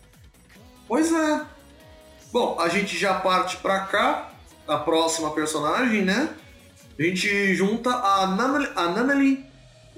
[0.88, 1.42] Pois é.
[2.32, 4.30] Bom, a gente já parte pra cá,
[4.68, 6.30] a próxima personagem, né?
[6.98, 9.46] A gente junta a Nanali, a Nanali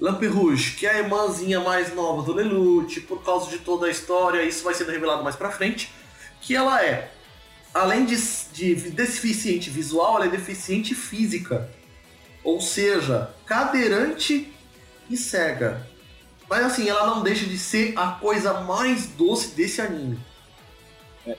[0.00, 4.42] Lamperouge, que é a irmãzinha mais nova do Lelouch, por causa de toda a história,
[4.42, 5.92] isso vai sendo revelado mais pra frente,
[6.40, 7.10] que ela é,
[7.74, 8.16] além de,
[8.52, 11.68] de deficiente visual, ela é deficiente física.
[12.44, 14.52] Ou seja, cadeirante
[15.10, 15.86] e cega.
[16.48, 20.18] Mas assim, ela não deixa de ser a coisa mais doce desse anime.
[21.26, 21.36] É,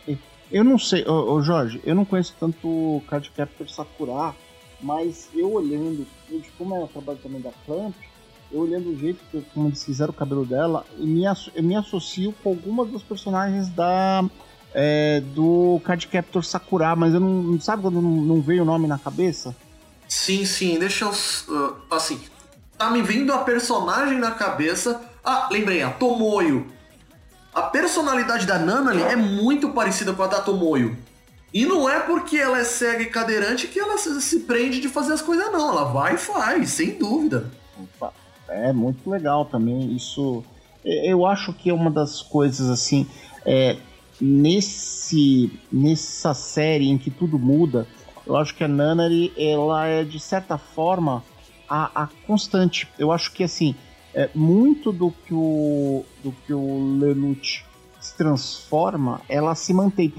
[0.52, 4.36] eu não sei, ô, ô, Jorge, eu não conheço tanto o Cardcaptor Sakura,
[4.82, 6.06] mas eu olhando,
[6.58, 7.95] como ela trabalha também da Clamp,
[8.52, 11.76] eu olhando o jeito que, como eles fizeram o cabelo dela, e me, eu me
[11.76, 14.24] associo com algumas dos personagens da
[14.74, 18.98] é, do Cardcaptor Sakura, mas eu não sabe quando não, não, veio o nome na
[18.98, 19.56] cabeça?
[20.08, 22.20] Sim, sim, deixa eu uh, assim,
[22.78, 25.02] tá me vindo a personagem na cabeça.
[25.24, 26.68] Ah, lembrei, a Tomoyo.
[27.54, 30.98] A personalidade da Nanali é muito parecida com a da Tomoyo.
[31.52, 35.14] E não é porque ela é cega e cadeirante que ela se prende de fazer
[35.14, 35.70] as coisas, não.
[35.70, 37.52] Ela vai e faz, sem dúvida.
[38.50, 39.96] É muito legal também.
[39.96, 40.44] Isso.
[40.84, 43.08] Eu acho que é uma das coisas assim.
[43.46, 43.78] É,
[44.20, 47.88] nesse nessa série em que tudo muda,
[48.26, 51.24] eu acho que a Nanari ela é de certa forma
[51.70, 52.88] a, a constante.
[52.98, 53.76] Eu acho que assim
[54.14, 57.64] é, muito do que o do que o Lelouch
[58.00, 60.12] se transforma, ela se mantém.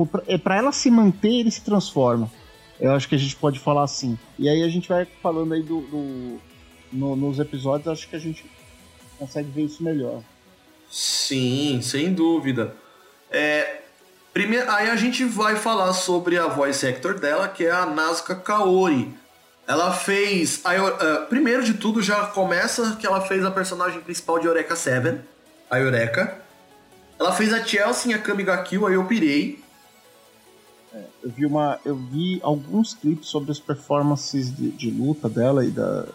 [0.43, 2.31] Para ela se manter, ele se transforma.
[2.79, 4.19] Eu acho que a gente pode falar assim.
[4.38, 6.40] E aí a gente vai falando aí do, do
[6.92, 8.44] no, nos episódios, acho que a gente
[9.18, 10.22] consegue ver isso melhor.
[10.90, 12.74] Sim, sem dúvida.
[13.31, 13.83] É,
[14.33, 18.35] primeiro, aí a gente vai falar sobre a voice actor dela, que é a Nazca
[18.35, 19.14] Kaori.
[19.68, 20.62] Ela fez.
[20.64, 24.74] A, uh, primeiro de tudo, já começa que ela fez a personagem principal de Eureka
[24.74, 25.20] 7,
[25.70, 26.40] a Eureka.
[27.18, 29.62] Ela fez a Chelsea em Akami ga Kill, aí eu pirei.
[30.92, 35.64] É, eu vi uma, eu vi alguns clipes sobre as performances de, de luta dela
[35.64, 36.07] e da,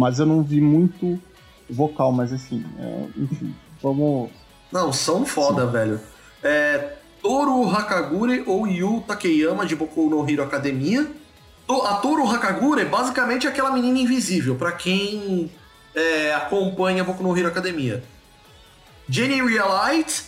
[0.00, 1.20] mas eu não vi muito
[1.68, 4.30] vocal, mas assim, é, enfim, vamos.
[4.72, 5.72] Não, são foda, Sim.
[5.72, 6.00] velho.
[6.42, 11.06] É, Toru Hakagure ou Yu Takeyama de Boku no Hero Academia.
[11.68, 15.50] A Toru Hakagure é basicamente aquela menina invisível, para quem
[15.94, 18.02] é, acompanha Boku no Hero Academia.
[19.06, 20.24] Jenny Realight,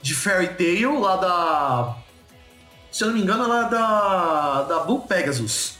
[0.00, 1.96] de Fairy Tail, lá da.
[2.92, 5.78] Se eu não me engano, lá da, da Blue Pegasus.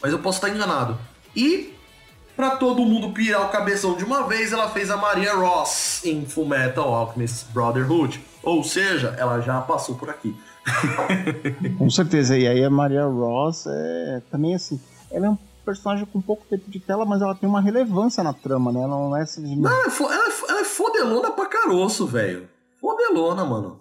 [0.00, 0.98] Mas eu posso estar enganado.
[1.36, 1.74] E,
[2.36, 6.24] para todo mundo pirar o cabeção de uma vez, ela fez a Maria Ross em
[6.24, 8.20] Full Metal Alchemist Brotherhood.
[8.42, 10.34] Ou seja, ela já passou por aqui.
[11.78, 12.36] com certeza.
[12.36, 14.80] E aí a Maria Ross é também assim.
[15.10, 18.32] Ela é um personagem com pouco tempo de tela, mas ela tem uma relevância na
[18.32, 18.80] trama, né?
[18.80, 19.62] Ela não é simplesmente.
[19.62, 22.48] Não, ela é, ela é fodelona pra caroço, velho.
[22.80, 23.80] Fodelona, mano.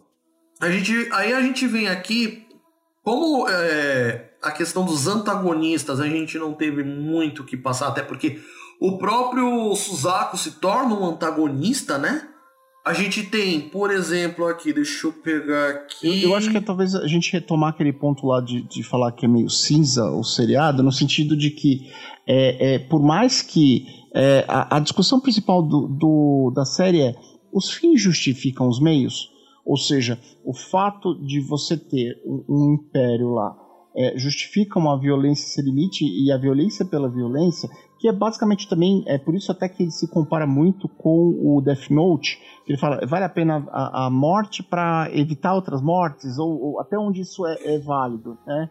[0.59, 2.45] A gente, aí a gente vem aqui,
[3.03, 8.01] como é, a questão dos antagonistas, a gente não teve muito o que passar, até
[8.01, 8.39] porque
[8.79, 12.27] o próprio Suzaku se torna um antagonista, né?
[12.85, 16.23] A gente tem, por exemplo, aqui, deixa eu pegar aqui.
[16.23, 19.11] Eu, eu acho que é, talvez a gente retomar aquele ponto lá de, de falar
[19.11, 21.91] que é meio cinza o seriado, no sentido de que,
[22.25, 27.15] é, é por mais que é, a, a, discussão principal do, do, da série é
[27.51, 29.29] os fins justificam os meios?
[29.65, 33.55] Ou seja, o fato de você ter um, um império lá
[33.95, 39.03] é, justifica uma violência sem limite e a violência pela violência, que é basicamente também,
[39.07, 43.05] é por isso até que ele se compara muito com o Death Note, ele fala,
[43.05, 47.45] vale a pena a, a morte para evitar outras mortes, ou, ou, até onde isso
[47.45, 48.69] é, é válido, né?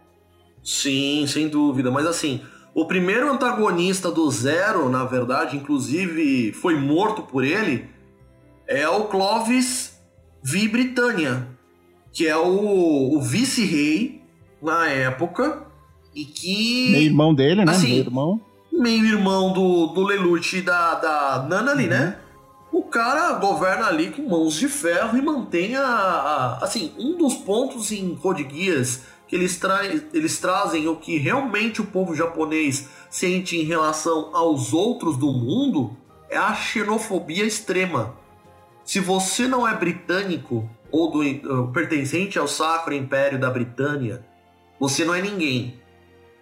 [0.62, 2.40] Sim, sem dúvida, mas assim,
[2.74, 7.88] o primeiro antagonista do Zero, na verdade, inclusive foi morto por ele,
[8.66, 10.00] é o Clovis
[10.42, 10.68] V.
[10.68, 11.48] Britânia,
[12.12, 14.17] que é o, o vice-rei
[14.62, 15.66] na época
[16.14, 16.90] e que.
[16.90, 17.72] Meio irmão dele, né?
[17.72, 18.40] Assim, meio irmão.
[18.72, 21.96] Meio irmão do, do Lelouch e da, da Nana ali, né?
[21.96, 22.04] uhum.
[22.04, 22.18] né?
[22.70, 26.64] O cara governa ali com mãos de ferro e mantém a, a.
[26.64, 31.82] assim, um dos pontos em Code Geass que eles, tra eles trazem o que realmente
[31.82, 35.94] o povo japonês sente em relação aos outros do mundo
[36.30, 38.14] é a xenofobia extrema.
[38.84, 44.24] Se você não é britânico ou do, uh, pertencente ao Sacro Império da Britânia,
[44.78, 45.80] você não é ninguém.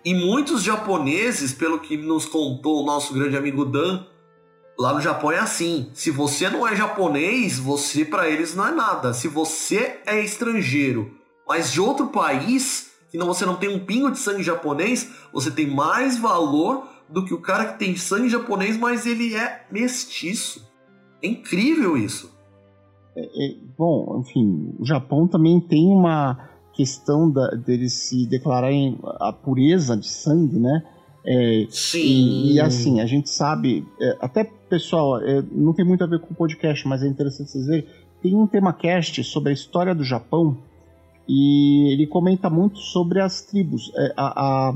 [0.04, 4.04] E muitos japoneses, pelo que nos contou o nosso grande amigo Dan,
[4.78, 8.70] lá no Japão é assim: se você não é japonês, você para eles não é
[8.70, 9.12] nada.
[9.12, 11.10] Se você é estrangeiro,
[11.46, 15.66] mas de outro país, que você não tem um pingo de sangue japonês, você tem
[15.66, 20.66] mais valor do que o cara que tem sangue japonês, mas ele é mestiço.
[21.22, 22.36] É incrível isso.
[23.16, 29.32] É, é, bom, enfim, o Japão também tem uma questão da, deles se declararem a
[29.32, 30.82] pureza de sangue, né?
[31.24, 31.98] É, Sim.
[31.98, 36.20] E, e, assim, a gente sabe, é, até pessoal, é, não tem muito a ver
[36.20, 37.86] com o podcast, mas é interessante vocês verem.
[38.22, 40.56] Tem um tema cast sobre a história do Japão
[41.28, 43.90] e ele comenta muito sobre as tribos.
[43.96, 44.74] É, a, a,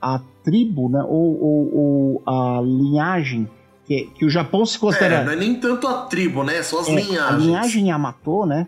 [0.00, 3.48] a, tribo, né, ou, ou, ou a linhagem
[3.86, 5.16] que, que o Japão se considera.
[5.16, 6.62] É, não é nem tanto a tribo, né?
[6.62, 7.20] São as é, linhagens.
[7.20, 8.66] A linhagem Yamato, né?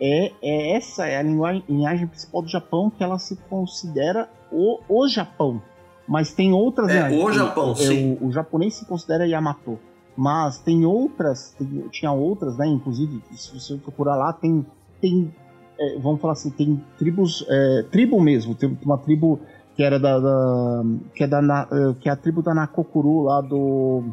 [0.00, 4.80] É, é essa é a linguagem, linhagem principal do Japão que ela se considera o,
[4.88, 5.60] o Japão.
[6.08, 7.24] Mas tem outras é, linhagens.
[7.24, 8.18] O Japão, o, sim.
[8.20, 9.78] O, o, japonês se considera Yamato.
[10.16, 12.66] Mas tem outras, tem, tinha outras, né?
[12.66, 14.66] Inclusive, se você procurar lá, tem,
[15.00, 15.32] tem
[15.78, 19.40] é, vamos falar assim, tem tribos, é, tribo mesmo, tem uma tribo
[19.74, 20.82] que era da, da
[21.14, 24.04] que é da é, que é a tribo da Nakokuru lá do,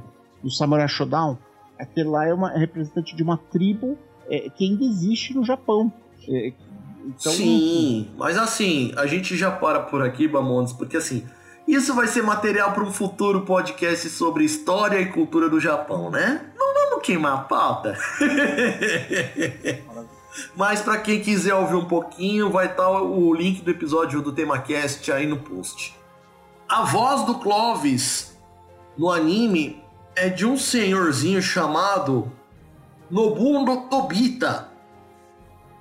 [0.42, 1.38] do Samurai Shodown.
[1.78, 3.98] Aquele lá é uma é representante de uma tribo
[4.30, 5.92] é, que ainda existe no Japão.
[6.28, 6.54] É,
[7.06, 11.26] então, Sim, mas assim, a gente já para por aqui, Bamondes, porque assim,
[11.68, 16.52] isso vai ser material para um futuro podcast sobre história e cultura do Japão, né?
[16.58, 17.98] Não vamos queimar a pauta.
[20.56, 24.32] Mas para quem quiser ouvir um pouquinho, vai estar tá o link do episódio do
[24.32, 25.96] TemaCast aí no post.
[26.70, 28.38] A voz do Clovis
[28.98, 29.82] no anime
[30.16, 32.32] é de um senhorzinho chamado
[33.10, 34.70] Nobundo Tobita.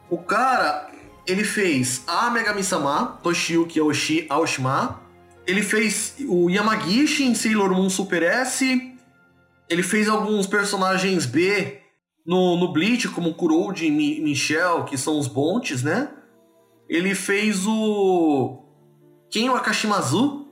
[0.09, 0.91] O cara,
[1.27, 3.81] ele fez a Megami-sama, Toshiyuki
[4.29, 5.01] Aoshima,
[5.47, 8.97] ele fez o Yamagishi em Sailor Moon Super S,
[9.68, 11.81] ele fez alguns personagens B
[12.24, 16.11] no, no Bleach, como Kuroji e Michel, que são os Bontes, né?
[16.89, 18.62] Ele fez o
[19.31, 20.46] Ken Wakashimazu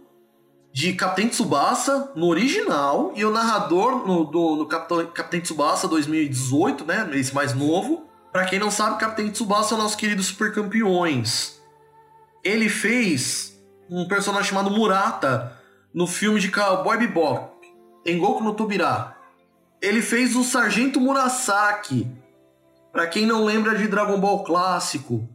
[0.74, 6.84] de Capitão Tsubasa no original e o narrador no, do, no Capitão, Capitão Tsubasa 2018,
[6.84, 7.08] né?
[7.12, 8.08] Esse mais novo.
[8.32, 11.62] Para quem não sabe, Capitão Tsubasa é o nosso querido Super Campeões.
[12.42, 13.56] Ele fez
[13.88, 15.56] um personagem chamado Murata
[15.94, 17.54] no filme de Cowboy Bebop,
[18.18, 19.16] Goku no Tobirá.
[19.80, 22.10] Ele fez o Sargento Murasaki.
[22.90, 25.28] Para quem não lembra de Dragon Ball clássico,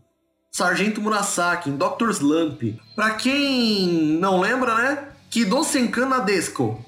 [0.52, 2.62] Sargento Murasaki em Doctor Slump.
[2.94, 5.10] Para quem não lembra, né?
[5.30, 6.84] Kido Senkan Nadesco.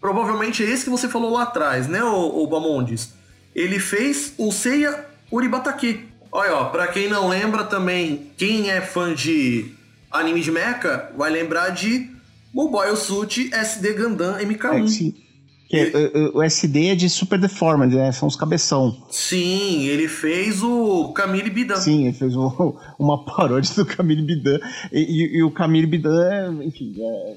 [0.00, 3.12] Provavelmente é esse que você falou lá atrás, né, o, Bamondes?
[3.54, 6.08] Ele fez o Seiya Uribatake.
[6.30, 9.74] Olha, ó, pra quem não lembra também, quem é fã de
[10.10, 12.10] anime de mecha vai lembrar de
[12.52, 15.27] Mobile Suit SD Gundam MK1.
[15.70, 15.90] É.
[15.90, 18.10] Que é, o, o SD é de Super Deformed, né?
[18.12, 18.96] São os cabeção.
[19.10, 21.76] Sim, ele fez o Camille Bidan.
[21.76, 24.58] Sim, ele fez o, uma paródia do Camille Bidan.
[24.90, 27.36] E, e, e o Camille Bidan, enfim, é,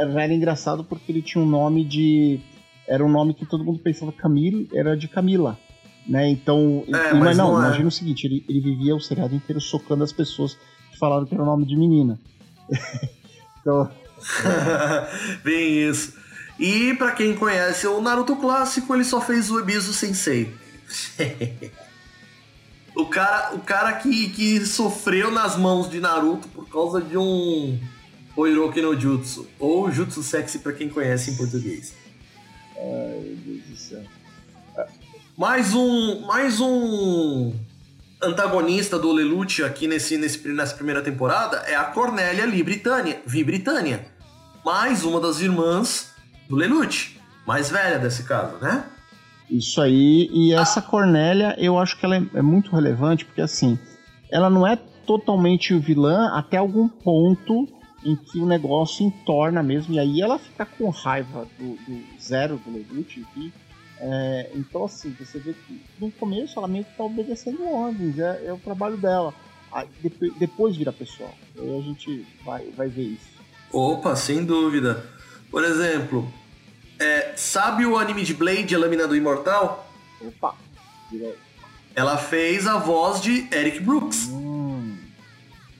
[0.00, 2.40] era, era engraçado porque ele tinha um nome de.
[2.88, 5.56] Era um nome que todo mundo pensava Camille, era de Camila.
[6.08, 6.28] Né?
[6.28, 7.66] Então, é, mas, mas não, não é.
[7.66, 10.58] imagina o seguinte: ele, ele vivia o seriado inteiro socando as pessoas
[10.90, 12.18] que falaram que era o nome de menina.
[13.60, 13.88] então.
[15.44, 16.19] Bem isso.
[16.60, 20.54] E para quem conhece o Naruto clássico, ele só fez o Ebisu Sensei.
[22.94, 27.80] o cara, o cara que, que sofreu nas mãos de Naruto por causa de um
[28.36, 31.94] Oiroki no Jutsu, ou Jutsu Sexy para quem conhece em português.
[32.76, 34.02] Ai, meu Deus do céu.
[35.38, 37.54] Mais um, mais um
[38.20, 43.42] antagonista do Lelouch aqui nesse, nesse, nessa primeira temporada é a Cornélia Lee Britânia, Vi
[43.42, 44.04] Britânia.
[44.62, 46.09] Mais uma das irmãs
[46.50, 48.84] do Lelouch, mais velha desse caso, né?
[49.48, 53.78] Isso aí, e essa Cornélia, eu acho que ela é, é muito relevante, porque assim,
[54.30, 54.76] ela não é
[55.06, 57.68] totalmente vilã até algum ponto
[58.04, 62.60] em que o negócio entorna mesmo, e aí ela fica com raiva do, do zero
[62.64, 63.52] do Lelouch aqui.
[63.98, 68.46] É, então, assim, você vê que no começo ela meio que tá obedecendo ordens, é,
[68.46, 69.32] é o trabalho dela.
[69.70, 71.32] Aí, depois, depois vira pessoal.
[71.56, 73.40] Aí a gente vai, vai ver isso.
[73.72, 75.04] Opa, sem dúvida.
[75.50, 76.32] Por exemplo,
[77.00, 79.90] é, sabe o anime de Blade, a Lâmina do Imortal?
[80.20, 80.54] Opa!
[81.94, 84.28] Ela fez a voz de Eric Brooks.
[84.30, 84.96] Hum.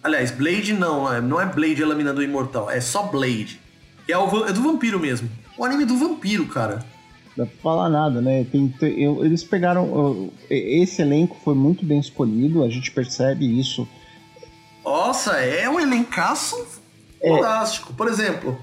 [0.03, 3.61] Aliás, Blade não, é, não é Blade, a Lâmina do Imortal, é só Blade.
[4.09, 5.31] É, o, é do vampiro mesmo.
[5.59, 6.85] O anime do vampiro, cara.
[7.37, 8.45] Dá pra falar nada, né?
[8.51, 10.31] Tem, eu, eles pegaram.
[10.49, 13.87] esse elenco foi muito bem escolhido, a gente percebe isso.
[14.83, 16.66] Nossa, é um elencaço
[17.21, 17.29] é.
[17.29, 17.93] fantástico.
[17.93, 18.59] Por exemplo,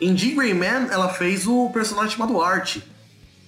[0.00, 2.78] em Jean Grey Man, ela fez o personagem chamado Art.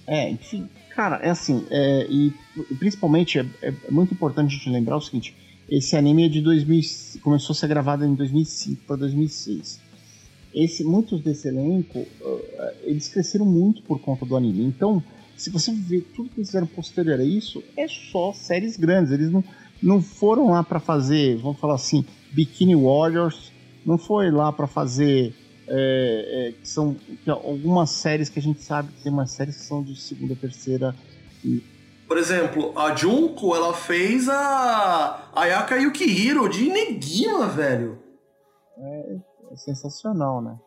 [0.05, 2.33] É, enfim, cara, é assim, é, e
[2.77, 5.35] principalmente é, é, muito importante a gente lembrar o seguinte:
[5.69, 9.81] esse anime é de 2000, começou a ser gravado em 2005 para 2006.
[10.53, 12.41] Esse, muitos desse elenco, uh,
[12.83, 14.63] eles cresceram muito por conta do anime.
[14.63, 15.01] Então,
[15.35, 19.11] se você ver tudo que eles fizeram posterior a isso, é só séries grandes.
[19.11, 19.43] Eles não,
[19.81, 23.51] não foram lá para fazer, vamos falar assim, Bikini Warriors,
[23.83, 25.33] não foi lá para fazer
[25.67, 29.57] é, é, que são que algumas séries que a gente sabe que tem umas séries
[29.57, 30.95] que são de segunda, terceira.
[31.43, 31.63] E...
[32.07, 37.99] Por exemplo, a Junko, ela fez a Ayaka Yukihiro de Negima, velho.
[38.77, 39.15] É,
[39.51, 40.57] é sensacional, né?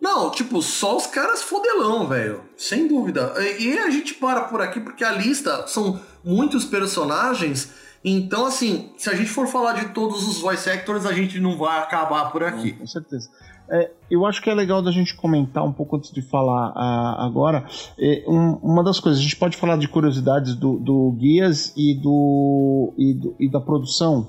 [0.00, 2.44] Não, tipo, só os caras fodelão, velho.
[2.56, 3.34] Sem dúvida.
[3.58, 7.72] E a gente para por aqui porque a lista são muitos personagens.
[8.04, 11.56] Então, assim, se a gente for falar de todos os voice actors, a gente não
[11.56, 12.72] vai acabar por aqui.
[12.72, 13.28] com certeza.
[13.70, 17.20] É, eu acho que é legal da gente comentar um pouco antes de falar uh,
[17.20, 17.66] agora.
[17.98, 21.94] É, um, uma das coisas, a gente pode falar de curiosidades do, do Guias e,
[21.94, 24.28] do, e, do, e da produção?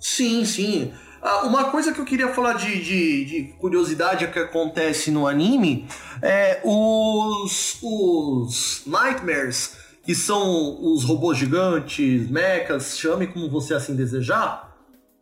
[0.00, 0.92] Sim, sim.
[1.20, 5.86] Ah, uma coisa que eu queria falar de, de, de, curiosidade que acontece no anime
[6.22, 9.76] é os, os Nightmares,
[10.08, 14.74] que são os robôs gigantes, mechas, chame como você assim desejar,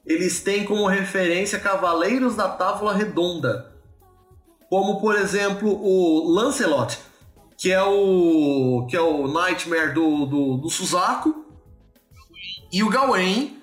[0.07, 3.75] eles têm como referência Cavaleiros da Távola Redonda.
[4.71, 7.01] Como, por exemplo, o Lancelot,
[7.59, 11.35] que é o, que é o Nightmare do, do, do Suzaku,
[12.73, 13.56] e o Gawain,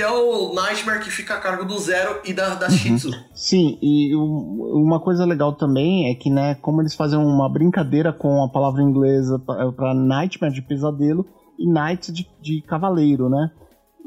[0.00, 2.72] que é o Nightmare que fica a cargo do Zero e da, da uhum.
[2.72, 3.10] Shitsu.
[3.34, 8.42] Sim, e uma coisa legal também é que, né, como eles fazem uma brincadeira com
[8.42, 11.26] a palavra inglesa para Nightmare de pesadelo
[11.58, 13.50] e Knight de, de cavaleiro, né?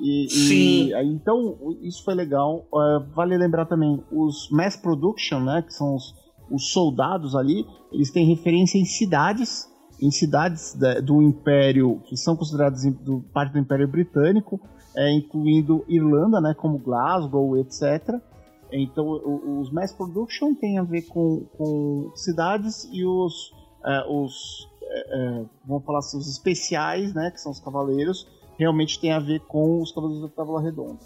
[0.01, 0.89] E, Sim.
[0.89, 2.65] E, então, isso foi legal.
[2.73, 6.15] Uh, vale lembrar também, os mass production, né, que são os,
[6.49, 9.67] os soldados ali, eles têm referência em cidades,
[10.01, 14.59] em cidades do Império, que são consideradas do, parte do Império Britânico,
[14.95, 18.15] é, incluindo Irlanda, né, como Glasgow, etc.
[18.71, 19.07] Então,
[19.59, 23.53] os mass production tem a ver com, com cidades e os,
[23.85, 28.27] é, os é, é, vamos falar assim, os especiais, né, que são os cavaleiros,
[28.57, 30.99] realmente tem a ver com os cavaleiros da Távola Redonda.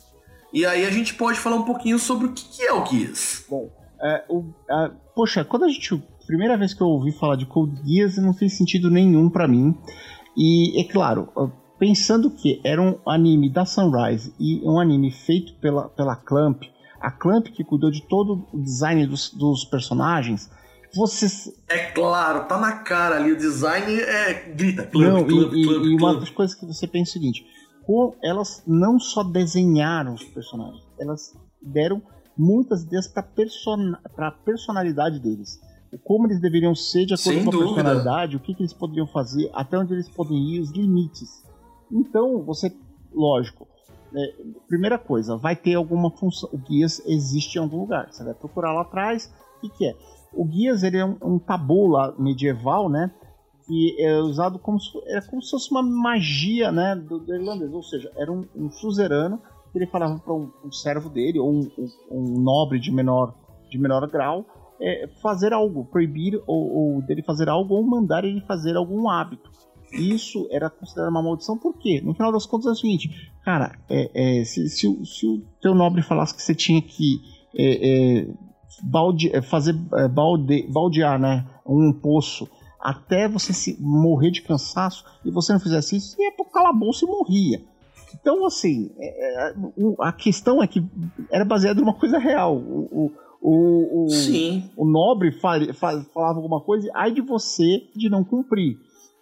[0.54, 3.46] E aí a gente pode falar um pouquinho sobre o que é o Guias.
[3.50, 3.70] Bom,
[4.02, 4.46] é, o,
[5.14, 8.58] poxa, quando a gente primeira vez que eu ouvi falar de Code Geass não fez
[8.58, 9.74] sentido nenhum para mim.
[10.36, 11.30] E é claro,
[11.80, 16.64] pensando que era um anime da Sunrise e um anime feito pela, pela Clamp,
[17.00, 20.50] a Clamp que cuidou de todo o design dos, dos personagens,
[20.96, 21.28] você...
[21.68, 24.52] É claro, tá na cara ali, o design é...
[24.56, 27.12] grita, Clamp, não, Clamp, e, Clamp, e, e uma das coisas que você pensa é
[27.12, 27.46] o seguinte,
[28.24, 32.02] elas não só desenharam os personagens, elas deram
[32.38, 33.94] muitas ideias para person...
[34.18, 35.60] a personalidade deles.
[36.04, 37.74] Como eles deveriam ser de acordo Sem com a dúvida.
[37.76, 41.44] personalidade, o que, que eles poderiam fazer, até onde eles podem ir, os limites.
[41.92, 42.76] Então, você,
[43.14, 43.68] lógico,
[44.16, 44.36] é,
[44.68, 46.50] primeira coisa, vai ter alguma função.
[46.52, 48.08] O guias existe em algum lugar.
[48.12, 49.34] Você vai procurar lá atrás.
[49.62, 49.96] O que, é?
[50.34, 53.12] O guias ele é um, um tabu lá medieval, né?
[53.66, 56.96] Que é usado como se, é como se fosse uma magia, né?
[56.96, 57.74] Do, do irlandês.
[57.74, 61.52] Ou seja, era um, um suzerano que ele falava para um, um, servo dele ou
[61.52, 61.70] um,
[62.10, 63.34] um, nobre de menor
[63.70, 64.46] de menor grau
[64.80, 69.52] é, fazer algo, proibir ou, ou dele fazer algo ou mandar ele fazer algum hábito
[69.98, 72.02] isso era considerado uma maldição, por quê?
[72.04, 75.74] No final das contas é o seguinte, cara, é, é, se, se, se, o teu
[75.74, 77.20] nobre falasse que você tinha que
[77.58, 78.28] é, é
[78.84, 82.48] balde, é, fazer é, balde, baldear né, um poço
[82.80, 87.08] até você se morrer de cansaço e você não fizesse isso, ia pro calabouço e
[87.08, 87.62] morria.
[88.14, 88.90] Então, assim,
[90.00, 90.84] a questão é que
[91.32, 92.56] era baseado numa coisa real.
[92.56, 94.08] O, o, o,
[94.78, 98.78] o nobre falava alguma coisa, ai de você de não cumprir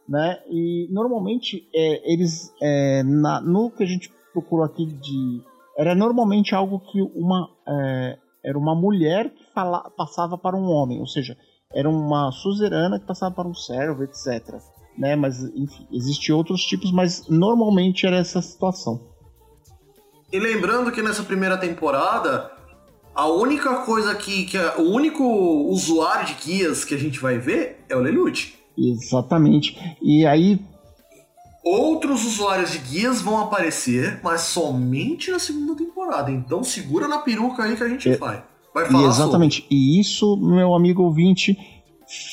[0.07, 0.39] né?
[0.49, 5.41] E normalmente é, eles é, na, no que a gente procurou aqui de
[5.77, 10.99] era normalmente algo que uma é, era uma mulher que fala, passava para um homem,
[10.99, 11.35] ou seja,
[11.73, 14.59] era uma suzerana que passava para um servo, etc.
[14.97, 15.15] Né?
[15.15, 19.01] Mas enfim, existem outros tipos, mas normalmente era essa situação.
[20.31, 22.51] E lembrando que nessa primeira temporada
[23.15, 27.85] a única coisa que, que o único usuário de guias que a gente vai ver
[27.87, 28.59] é o Lelouch.
[28.77, 29.97] Exatamente.
[30.01, 30.59] E aí.
[31.63, 36.31] Outros usuários de guias vão aparecer, mas somente na segunda temporada.
[36.31, 38.43] Então segura na peruca aí que a gente é, vai.
[38.73, 39.61] Vai falar Exatamente.
[39.61, 39.75] Sobre.
[39.75, 41.57] E isso, meu amigo ouvinte,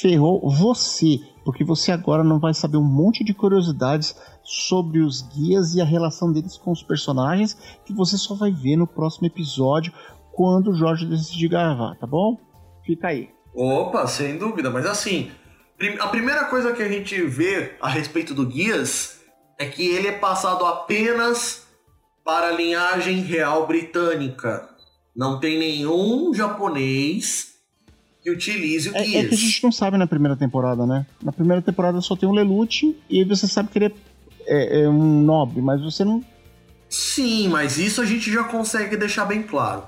[0.01, 1.21] ferrou você.
[1.45, 4.15] Porque você agora não vai saber um monte de curiosidades
[4.45, 8.77] sobre os guias e a relação deles com os personagens que você só vai ver
[8.77, 9.93] no próximo episódio
[10.33, 12.39] quando o Jorge decidir gravar, tá bom?
[12.85, 13.31] Fica aí.
[13.55, 15.31] Opa, sem dúvida, mas assim,
[15.99, 19.21] a primeira coisa que a gente vê a respeito do Guias
[19.59, 21.67] é que ele é passado apenas
[22.25, 24.69] para a linhagem real britânica.
[25.15, 27.53] Não tem nenhum japonês
[28.23, 29.25] que utilize o é, Guias.
[29.25, 31.05] É que a gente não sabe na primeira temporada, né?
[31.23, 33.93] Na primeira temporada só tem o Lelouch e você sabe que ele é,
[34.47, 36.25] é, é um nobre, mas você não.
[36.89, 39.85] Sim, mas isso a gente já consegue deixar bem claro.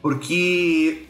[0.00, 1.07] Porque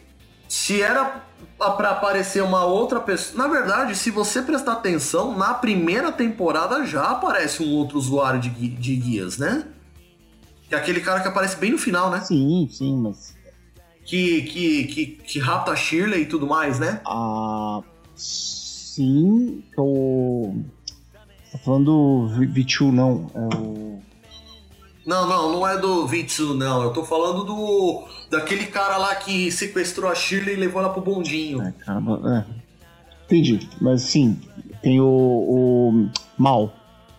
[0.49, 1.23] se era
[1.57, 3.37] para aparecer uma outra pessoa.
[3.37, 8.49] Na verdade, se você prestar atenção, na primeira temporada já aparece um outro usuário de,
[8.49, 9.63] de guias, né?
[10.67, 12.21] Que é aquele cara que aparece bem no final, né?
[12.21, 13.35] Sim, sim, mas.
[14.03, 16.99] que, que, que, que rapta Shirley e tudo mais, né?
[17.05, 17.81] Ah,
[18.15, 20.63] sim, o.
[21.51, 23.29] Tá falando do V2, não.
[23.35, 24.01] É o.
[25.09, 26.83] Não, não, não é do Vitsu, não.
[26.83, 28.03] Eu tô falando do.
[28.29, 31.63] Daquele cara lá que sequestrou a Shirley e levou ela pro bondinho.
[31.63, 33.25] É, caramba, é.
[33.25, 34.39] Entendi, mas sim,
[34.83, 36.71] tem o, o Mal.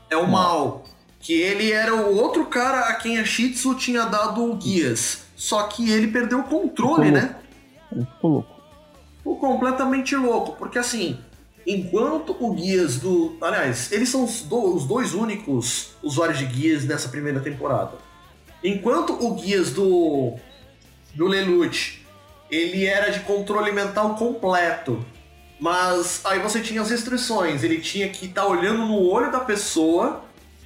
[0.09, 0.85] É o Mal.
[1.19, 5.25] Que ele era o outro cara a quem a Shitsu tinha dado guias.
[5.35, 7.35] Só que ele perdeu o controle, né?
[7.91, 8.61] Ele ficou louco.
[9.19, 10.53] Ficou completamente louco.
[10.57, 11.19] Porque assim,
[11.67, 13.37] enquanto o guias do.
[13.41, 17.93] Aliás, eles são os, do, os dois únicos usuários de guias nessa primeira temporada.
[18.63, 20.35] Enquanto o guias do.
[21.15, 22.01] do Lelouch
[22.51, 25.05] ele era de controle mental completo.
[25.59, 27.63] Mas aí você tinha as restrições.
[27.63, 30.25] Ele tinha que estar tá olhando no olho da pessoa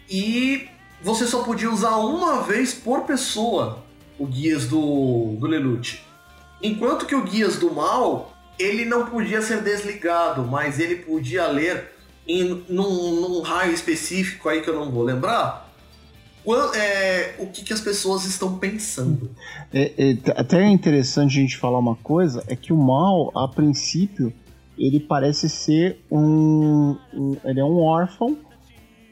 [0.09, 0.69] e
[1.03, 3.85] você só podia usar uma vez por pessoa
[4.19, 6.03] o guias do, do Lelouch.
[6.63, 11.93] Enquanto que o guias do mal, ele não podia ser desligado, mas ele podia ler
[12.27, 15.65] em, num, num raio específico aí que eu não vou lembrar,
[16.75, 19.31] é, o que, que, as pessoas estão pensando.
[19.73, 23.49] É, é, até é interessante a gente falar uma coisa, é que o mal, a
[23.49, 24.33] princípio,
[24.77, 28.37] ele parece ser um, um ele é um órfão,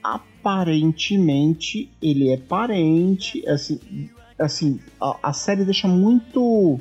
[0.03, 3.81] aparentemente ele é parente, assim,
[4.39, 6.79] assim a, a série deixa muito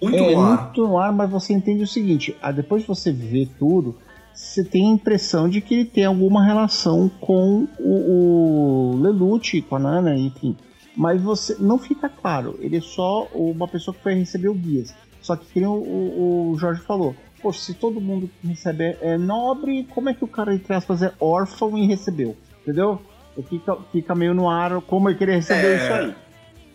[0.00, 0.64] muito é, no ar.
[0.64, 3.96] muito no ar, mas você entende o seguinte, ah, depois de você ver tudo,
[4.32, 9.76] você tem a impressão de que ele tem alguma relação com o, o Lelouch, com
[9.76, 10.56] a Nana, enfim.
[10.96, 14.94] Mas você não fica claro, ele é só uma pessoa que foi receber o guias.
[15.20, 19.84] Só que, como o, o Jorge falou, poxa, se todo mundo que recebe é nobre,
[19.94, 22.36] como é que o cara, entre aspas, é órfão e recebeu?
[22.62, 23.00] Entendeu?
[23.48, 25.76] Fica, fica meio no ar como é que ele recebeu é...
[25.76, 26.14] isso aí.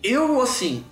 [0.01, 0.83] Eu, assim,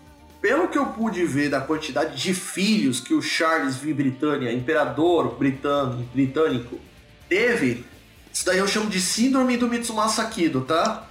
[0.42, 3.94] pelo que eu pude ver da quantidade de filhos que o Charles V.
[3.94, 6.80] Britânia, imperador britânico,
[7.28, 7.86] teve,
[8.32, 11.08] isso daí eu chamo de síndrome do Mitsumasa Kido, tá?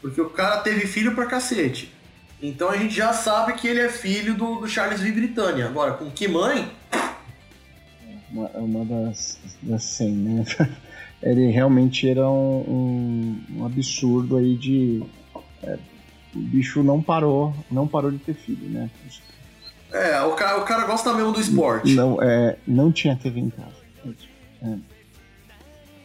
[0.00, 1.92] Porque o cara teve filho pra cacete.
[2.42, 5.12] Então a gente já sabe que ele é filho do, do Charles V.
[5.12, 5.66] Britânia.
[5.66, 6.70] Agora, com que mãe?
[8.30, 10.44] Uma, uma das, das 100, né?
[11.22, 15.02] ele realmente era um, um, um absurdo aí de.
[15.62, 15.78] É,
[16.34, 18.90] o bicho não parou, não parou de ter filho, né?
[19.92, 21.94] É, o cara, o cara gosta mesmo do esporte.
[21.94, 23.84] Não, é, não tinha TV em casa.
[24.62, 24.76] É.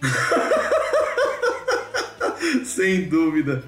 [2.63, 3.63] Sem dúvida.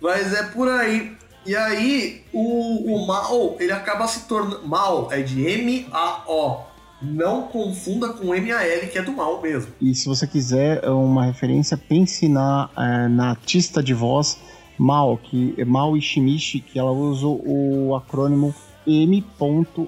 [0.00, 1.16] Mas é por aí.
[1.44, 4.66] E aí, o, o mal, ele acaba se tornando.
[4.66, 6.66] Mal é de M-A-O.
[7.00, 9.72] Não confunda com M-A-L, que é do mal mesmo.
[9.80, 14.38] E se você quiser uma referência, pense na, é, na artista de voz
[14.78, 18.54] Mal, que é Mal Ishimichi, que ela usa o acrônimo
[18.86, 19.86] M.A.O.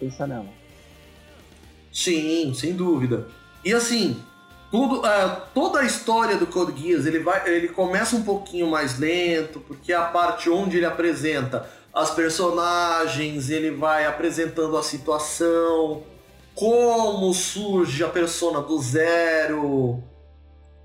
[0.00, 0.48] Pensa nela.
[1.92, 3.28] Sim, sem dúvida.
[3.64, 4.16] E assim,
[4.70, 8.98] tudo, uh, toda a história do Code Geass ele, vai, ele começa um pouquinho mais
[8.98, 16.02] lento, porque é a parte onde ele apresenta as personagens, ele vai apresentando a situação,
[16.54, 20.02] como surge a persona do zero.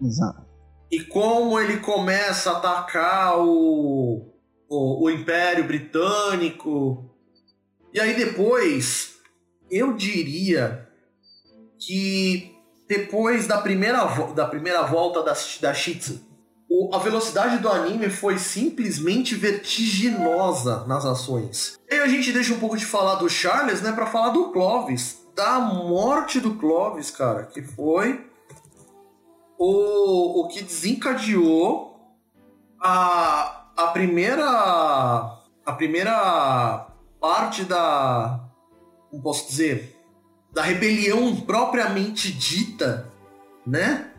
[0.01, 0.46] Exato
[0.91, 4.33] e como ele começa a atacar o,
[4.69, 7.13] o, o, Império Britânico.
[7.93, 9.15] E aí depois,
[9.69, 10.87] eu diria
[11.79, 12.55] que
[12.87, 16.25] depois da primeira, da primeira volta da, da Shitsu,
[16.93, 21.77] a velocidade do anime foi simplesmente vertiginosa nas ações.
[21.89, 25.17] E a gente deixa um pouco de falar do Charles, né, para falar do Clovis,
[25.33, 28.26] da morte do Clovis, cara, que foi
[29.57, 31.99] o, o que desencadeou
[32.79, 34.45] a, a primeira
[35.65, 36.87] a primeira
[37.19, 38.47] parte da
[39.09, 39.95] como posso dizer
[40.53, 43.11] da rebelião propriamente dita,
[43.65, 44.11] né?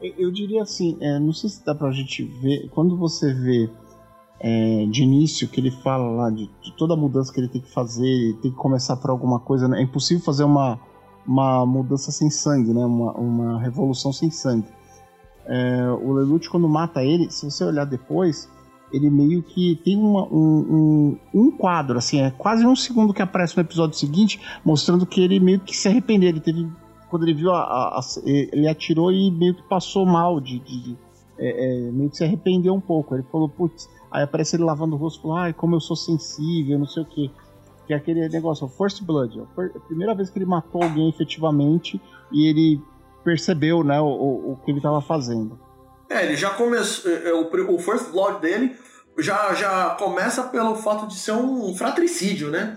[0.00, 3.70] Eu diria assim, é, não sei se dá pra gente ver, quando você vê
[4.40, 7.60] é, de início que ele fala lá de, de, toda a mudança que ele tem
[7.60, 9.80] que fazer, tem que começar por alguma coisa, né?
[9.80, 10.78] é impossível fazer uma
[11.26, 12.84] uma mudança sem sangue, né?
[12.84, 14.68] Uma, uma revolução sem sangue.
[15.46, 18.48] É, o Lelouch, quando mata ele, se você olhar depois,
[18.92, 23.20] ele meio que tem uma, um, um, um, quadro, assim, é quase um segundo que
[23.20, 26.28] aparece no episódio seguinte, mostrando que ele meio que se arrependeu.
[26.28, 26.68] Ele teve.
[27.10, 30.58] Quando ele viu a, a, a ele atirou e meio que passou mal de.
[30.58, 30.96] de,
[31.38, 33.14] é, é, meio que se arrependeu um pouco.
[33.14, 36.78] Ele falou, putz, aí aparece ele lavando o rosto falou, ai, como eu sou sensível,
[36.78, 37.30] não sei o que
[37.86, 39.40] que é aquele negócio, First Blood.
[39.40, 42.00] A primeira vez que ele matou alguém efetivamente
[42.32, 42.80] e ele
[43.24, 45.58] percebeu né, o, o que ele estava fazendo.
[46.10, 47.10] É, ele já começou.
[47.10, 48.76] É, é, o, o First Blood dele
[49.18, 52.76] já, já começa pelo fato de ser um fratricídio, né?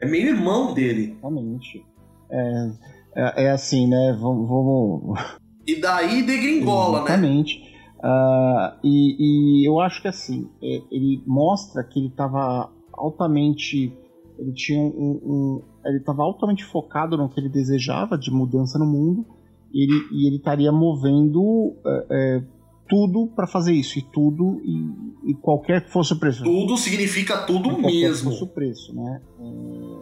[0.00, 1.16] É meio irmão dele.
[1.18, 1.86] Exatamente.
[2.30, 2.70] É,
[3.16, 4.16] é, é assim, né?
[4.20, 4.48] Vamos.
[4.48, 5.20] vamos...
[5.66, 7.60] E daí degringola, Exatamente.
[7.60, 7.70] né?
[8.02, 9.16] Uh, e,
[9.62, 13.96] e, eu acho que assim, é, ele mostra que ele estava altamente.
[14.40, 18.86] Ele tinha um, um ele estava altamente focado no que ele desejava de mudança no
[18.86, 19.24] mundo
[19.72, 22.42] e ele, e ele estaria movendo é, é,
[22.88, 26.42] tudo para fazer isso e tudo e, e, qualquer que fosse o preço.
[26.42, 28.30] Tudo significa tudo e mesmo.
[28.30, 29.20] Que fosse o preço, né?
[29.38, 30.00] É,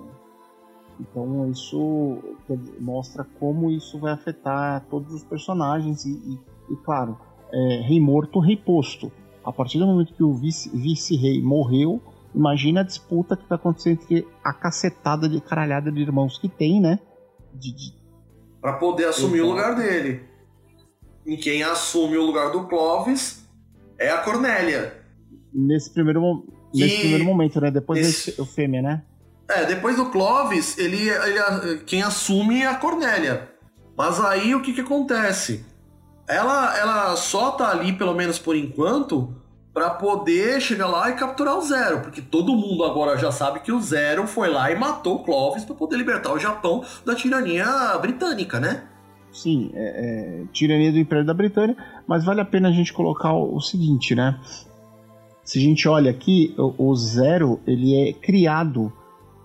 [1.01, 2.18] então isso
[2.80, 6.39] mostra como isso vai afetar todos os personagens e, e,
[6.72, 7.16] e claro,
[7.53, 9.12] é, rei morto, rei posto.
[9.45, 12.03] A partir do momento que o vice-rei vice morreu,
[12.39, 16.80] imagina a disputa que vai acontecer entre a cacetada de caralhada de irmãos que tem,
[16.80, 17.01] né?
[17.53, 17.93] De, de...
[18.61, 20.22] Para poder assumir o lugar dele.
[21.26, 23.45] E quem assume o lugar do Clovis
[23.99, 25.03] é a Cornélia.
[25.53, 27.70] Nesse primeiro, nesse primeiro momento, né?
[27.72, 28.36] Depois Esse...
[28.36, 29.03] da Eufêmia, né?
[29.49, 33.51] É, depois do Clovis, ele, ele, quem assume é a Cornélia.
[33.97, 35.64] Mas aí o que, que acontece?
[36.28, 39.34] Ela, ela só tá ali, pelo menos por enquanto,
[39.73, 43.71] para poder chegar lá e capturar o Zero, porque todo mundo agora já sabe que
[43.71, 47.97] o Zero foi lá e matou o Clovis para poder libertar o Japão da tirania
[47.99, 48.85] britânica, né?
[49.31, 53.33] Sim, é, é, tirania do Império da Britânia, mas vale a pena a gente colocar
[53.33, 54.41] o, o seguinte, né?
[55.45, 58.93] Se a gente olha aqui, o, o, Zero ele é criado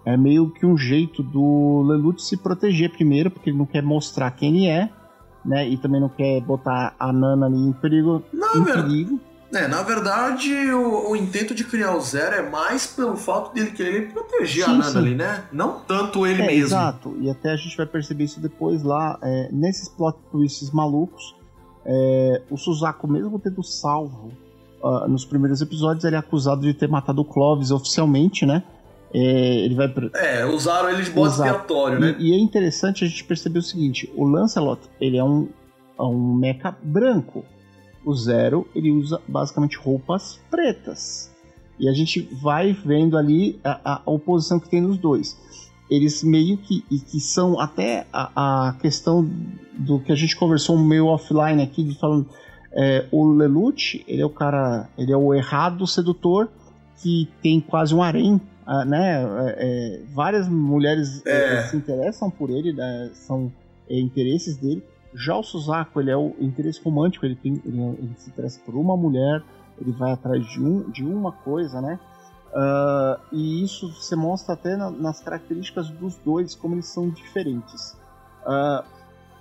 [0.05, 4.31] é meio que um jeito do Lelouch se proteger primeiro, porque ele não quer mostrar
[4.31, 4.89] quem ele é,
[5.45, 5.67] né?
[5.67, 8.21] E também não quer botar a Nana ali em perigo.
[8.33, 9.19] Não, em perigo.
[9.53, 13.71] É, na verdade, o, o, intento de criar o Zero é mais pelo fato dele
[13.71, 15.43] querer proteger sim, a Nana ali, né?
[15.51, 16.65] Não tanto ele é, mesmo.
[16.65, 21.35] Exato, e até a gente vai perceber isso depois lá, é, nesses plot twists malucos,
[21.85, 24.31] é, o Suzaku, mesmo tendo salvo
[24.81, 28.63] uh, nos primeiros episódios, ele é acusado de ter matado o Clovis oficialmente, né?
[29.13, 29.19] É,
[29.65, 29.93] ele vai.
[30.15, 32.15] É, usaram ele de bode expiatório, né?
[32.17, 35.47] E, e, é interessante a gente perceber o seguinte: o Lancelot, ele é um,
[35.99, 37.45] é um mecha branco.
[38.05, 41.31] O Zero, ele usa basicamente roupas pretas.
[41.79, 45.37] E a gente vai vendo ali a, a oposição que tem nos dois.
[45.89, 49.29] Eles meio que, e que são até a, a questão
[49.73, 52.27] do que a gente conversou meio offline aqui, de falando.
[52.75, 56.49] É, o Lelouch, ele é o cara, ele é o errado sedutor
[57.01, 58.35] que tem quase um harém,
[58.65, 59.21] uh, né?
[59.21, 61.63] É, é, várias mulheres é.
[61.63, 63.11] se interessam por ele, né?
[63.13, 63.51] são
[63.89, 64.83] é, interesses dele.
[65.15, 68.75] Já o Suzaku, ele é o interesse romântico, ele, tem, ele, ele, se interessa por
[68.75, 69.43] uma mulher,
[69.79, 71.99] ele vai atrás de, um, de uma coisa, né?
[72.53, 77.97] Uh, e isso se mostra até na, nas características dos dois, como eles são diferentes.
[78.45, 78.83] Uh,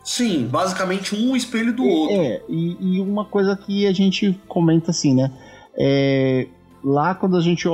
[0.04, 2.16] Sim, basicamente um espelho do é, outro.
[2.16, 5.30] É, e, e, uma coisa que a gente comenta assim, né?
[5.78, 6.48] É,
[6.82, 7.68] lá quando a gente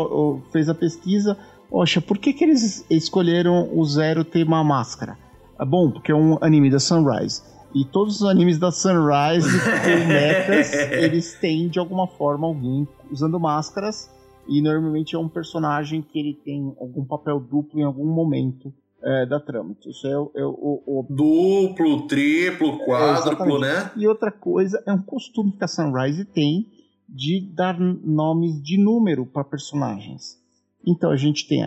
[0.52, 1.38] fez a pesquisa,
[1.70, 5.16] poxa, por que, que eles escolheram o Zero ter uma máscara?
[5.58, 7.42] É bom, porque é um anime da Sunrise.
[7.74, 13.38] E todos os animes da Sunrise com mechas, eles têm de alguma forma alguém usando
[13.38, 14.10] máscaras.
[14.48, 19.26] E normalmente é um personagem que ele tem algum papel duplo em algum momento é,
[19.26, 19.76] da trama.
[19.86, 23.90] Isso é, o, é o, o, Duplo, triplo, quádruplo, é, né?
[23.96, 26.66] E outra coisa, é um costume que a Sunrise tem
[27.08, 30.38] de dar nomes de número para personagens.
[30.86, 31.62] Então a gente tem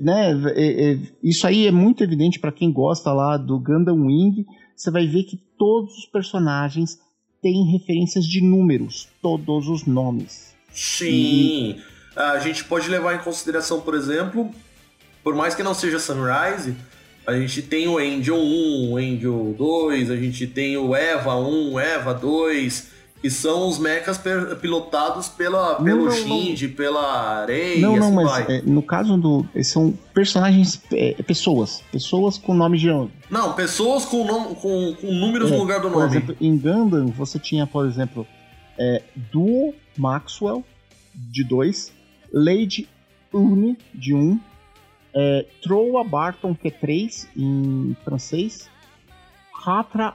[0.00, 4.44] né, é, é, isso aí é muito evidente para quem gosta lá do Gundam Wing
[4.78, 7.00] você vai ver que todos os personagens
[7.42, 10.54] têm referências de números, todos os nomes.
[10.72, 11.06] Sim.
[11.06, 11.82] E...
[12.14, 14.50] A gente pode levar em consideração, por exemplo,
[15.22, 16.74] por mais que não seja Sunrise,
[17.26, 21.78] a gente tem o Angel 1, o Angel 2, a gente tem o Eva 1,
[21.78, 24.20] Eva 2, que são os mechas
[24.60, 26.74] pilotados pela, pelo não, Shinji, não.
[26.74, 27.80] pela Rei.
[27.80, 29.46] Não, não, assim mas é, no caso do.
[29.62, 30.80] São personagens.
[30.92, 31.82] É, pessoas.
[31.90, 32.88] Pessoas com nome de.
[33.30, 36.10] Não, pessoas com, nome, com, com números é, no lugar do por nome.
[36.10, 38.26] Exemplo, em Gundam, você tinha, por exemplo,
[38.78, 39.02] é,
[39.32, 40.64] Duo Maxwell,
[41.12, 41.92] de 2,
[42.32, 42.88] Lady
[43.32, 44.40] Une, de 1, um,
[45.14, 48.70] é, Troa Barton, que é 3 em francês,
[49.52, 50.14] Ratra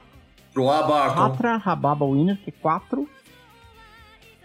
[0.54, 1.20] Pro Abarton.
[1.20, 3.08] Ratra Rababa Winner, que é 4.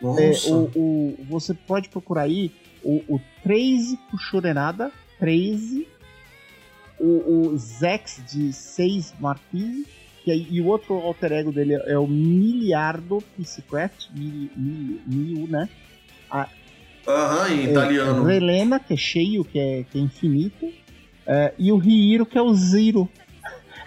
[0.01, 2.51] É, o, o, você pode procurar aí
[2.84, 5.88] o, o 13 Puxurenada, 13.
[6.99, 9.86] O, o Zex de 6 Marquise.
[10.24, 15.70] Que, e o outro alter ego dele é o Miliardo Psycraft, Mil, Mil, Mil, né?
[17.07, 18.24] Aham, uhum, em é, italiano.
[18.24, 20.72] Relena, que é cheio, que é, que é infinito.
[21.26, 23.07] É, e o Hiro, que é o Zero.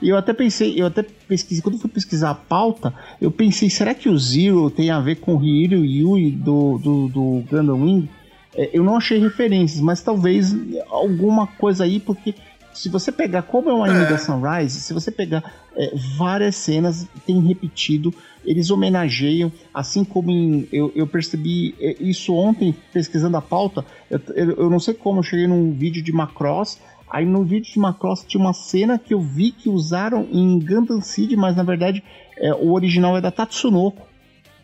[0.02, 3.70] E eu até pensei, eu até pesquisei, quando eu fui pesquisar a pauta, eu pensei,
[3.70, 7.80] será que o Zero tem a ver com o Hiryu Yui do, do, do Gundam
[7.80, 8.08] Wing?
[8.54, 10.54] É, eu não achei referências, mas talvez
[10.90, 12.34] alguma coisa aí, porque
[12.74, 14.08] se você pegar, como é um anime é.
[14.08, 15.44] da Sunrise, se você pegar
[15.76, 18.12] é, várias cenas, tem repetido,
[18.44, 24.20] eles homenageiam, assim como em, eu, eu percebi é, isso ontem, pesquisando a pauta, eu,
[24.34, 26.80] eu, eu, não sei como, eu cheguei num vídeo de Macross,
[27.12, 31.02] aí no vídeo de Macross tinha uma cena que eu vi que usaram em Gundam
[31.02, 32.02] Seed, mas na verdade
[32.38, 34.08] é, o original é da Tatsunoko.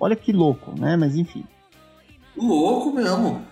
[0.00, 0.96] Olha que louco, né?
[0.96, 1.44] Mas enfim.
[2.34, 3.46] Louco mesmo.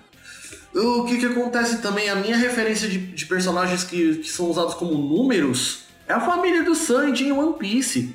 [0.75, 4.75] O que, que acontece também, a minha referência de, de personagens que, que, são usados
[4.75, 8.15] como números é a família do Sanji em One Piece.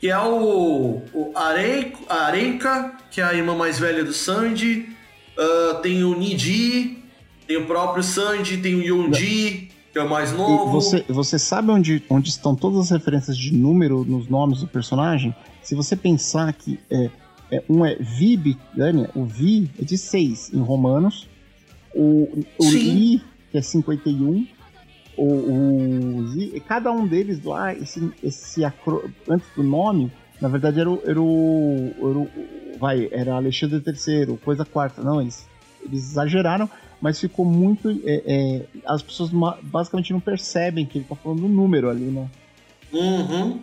[0.00, 4.88] Que é o, o Areika, que é a irmã mais velha do Sanji.
[5.36, 7.02] Uh, tem o Niji,
[7.46, 10.70] tem o próprio Sanji, tem o Yonji, que é o mais novo.
[10.70, 15.34] você, você sabe onde, onde estão todas as referências de número nos nomes do personagem?
[15.62, 17.10] Se você pensar que é,
[17.50, 18.56] é um é Vi
[19.14, 21.28] o Vi é de 6 em romanos,
[21.94, 24.46] o, o Li, que é 51,
[25.16, 30.10] o, o Z, cada um deles lá, esse, esse acro, antes do nome,
[30.40, 32.30] na verdade era o, era o, era o
[32.78, 35.46] vai, era Alexandre III, coisa quarta, não, eles,
[35.82, 36.70] eles exageraram,
[37.00, 39.30] mas ficou muito, é, é, as pessoas
[39.62, 42.28] basicamente não percebem que ele tá falando do número ali, né?
[42.92, 43.60] Uhum.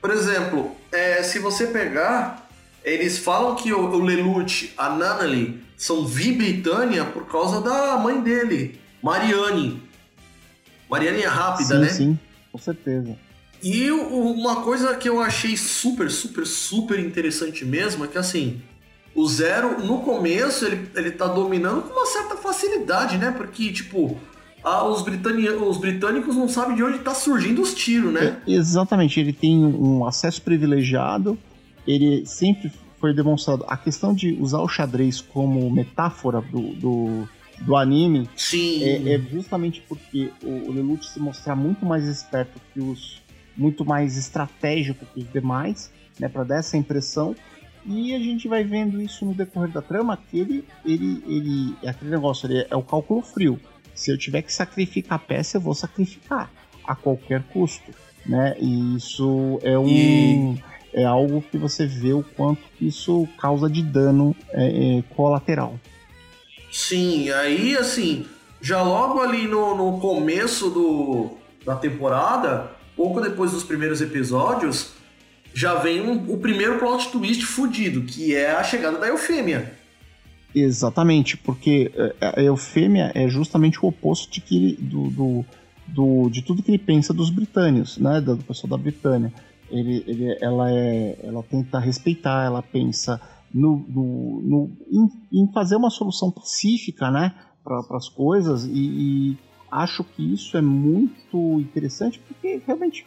[0.00, 2.48] Por exemplo, é, se você pegar,
[2.84, 8.20] eles falam que o, o Lelouch, a Nanali, são Vi Britânia por causa da mãe
[8.20, 9.82] dele, Mariane.
[10.90, 11.88] Mariane é rápida, sim, né?
[11.88, 12.18] Sim,
[12.52, 13.16] com certeza.
[13.62, 18.60] E uma coisa que eu achei super, super, super interessante mesmo é que assim,
[19.14, 23.30] o Zero, no começo, ele, ele tá dominando com uma certa facilidade, né?
[23.30, 24.18] Porque, tipo,
[24.62, 28.38] ah, os, os britânicos não sabem de onde tá surgindo os tiros, né?
[28.46, 31.38] É, exatamente, ele tem um acesso privilegiado,
[31.86, 37.28] ele sempre foi demonstrado a questão de usar o xadrez como metáfora do, do,
[37.60, 38.28] do anime
[38.82, 43.22] é, é, justamente porque o, o Lelouch se mostrar muito mais esperto que os
[43.56, 47.34] muito mais estratégico que os demais, né, para dar essa impressão.
[47.86, 51.90] E a gente vai vendo isso no decorrer da trama que ele ele ele é
[51.90, 53.60] aquele negócio, ele é o cálculo frio.
[53.94, 56.50] Se eu tiver que sacrificar a peça, eu vou sacrificar
[56.86, 57.92] a qualquer custo,
[58.26, 58.56] né?
[58.58, 60.62] E isso é um e
[60.94, 65.78] é algo que você vê o quanto isso causa de dano é, é, colateral.
[66.70, 68.26] Sim, aí assim,
[68.60, 71.32] já logo ali no, no começo do,
[71.64, 74.93] da temporada, pouco depois dos primeiros episódios,
[75.54, 79.72] já vem um, o primeiro plot twist fudido, que é a chegada da Eufêmia.
[80.54, 85.44] Exatamente, porque é, a Eufêmia é justamente o oposto de, que, do, do,
[85.86, 89.32] do, de tudo que ele pensa dos britânicos, né, do pessoal da Britânia
[89.70, 93.20] ele, ele, ela, é, ela tenta respeitar, ela pensa
[93.52, 99.38] no, no, no em, em, fazer uma solução pacífica né, para as coisas e, e,
[99.70, 103.06] acho que isso é muito interessante porque realmente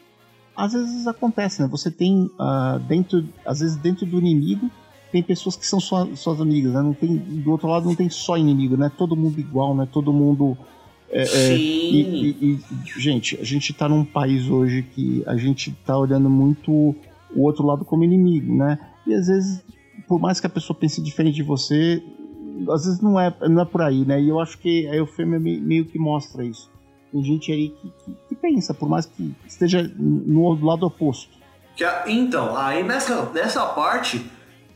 [0.58, 1.68] às vezes acontece, né?
[1.68, 4.70] Você tem uh, dentro, às vezes dentro do inimigo
[5.12, 6.82] tem pessoas que são sua, suas amigas, né?
[6.82, 8.92] Não tem, do outro lado não tem só inimigo, né?
[8.98, 9.88] Todo mundo igual, né?
[9.90, 10.58] Todo mundo
[11.10, 15.72] é, é, e, e, e, gente, a gente tá num país hoje que a gente
[15.86, 18.80] tá olhando muito o outro lado como inimigo, né?
[19.06, 19.64] E às vezes,
[20.08, 22.04] por mais que a pessoa pense diferente de você,
[22.70, 24.22] às vezes não é, não é por aí, né?
[24.22, 26.70] E eu acho que a Eufêmia meio que mostra isso.
[27.18, 31.36] Tem gente aí que, que, que pensa, por mais que esteja no lado oposto.
[32.06, 34.24] Então, aí nessa, nessa parte,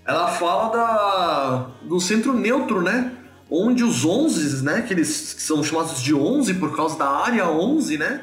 [0.05, 3.15] ela fala da, do centro neutro, né?
[3.51, 7.97] onde os 11, né, que eles são chamados de 11 por causa da área 11,
[7.97, 8.21] né,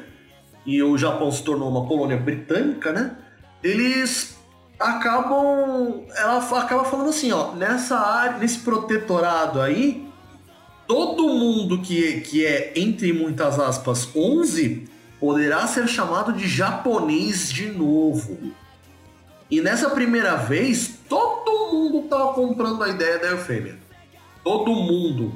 [0.65, 3.15] e o Japão se tornou uma colônia britânica, né,
[3.61, 4.35] eles
[4.79, 10.08] acabam, ela acaba falando assim, ó, nessa área, nesse protetorado aí,
[10.89, 14.87] todo mundo que, que é, entre muitas aspas, 11,
[15.19, 18.51] poderá ser chamado de japonês de novo.
[19.51, 23.77] E nessa primeira vez, todo mundo tava comprando a ideia da Eufêmia
[24.43, 25.33] todo mundo.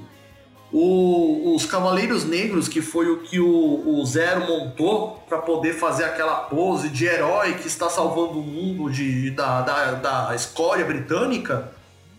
[0.71, 6.03] O, os Cavaleiros Negros, que foi o que o, o Zero montou para poder fazer
[6.03, 11.71] aquela pose de herói que está salvando o mundo de, da, da, da escória britânica,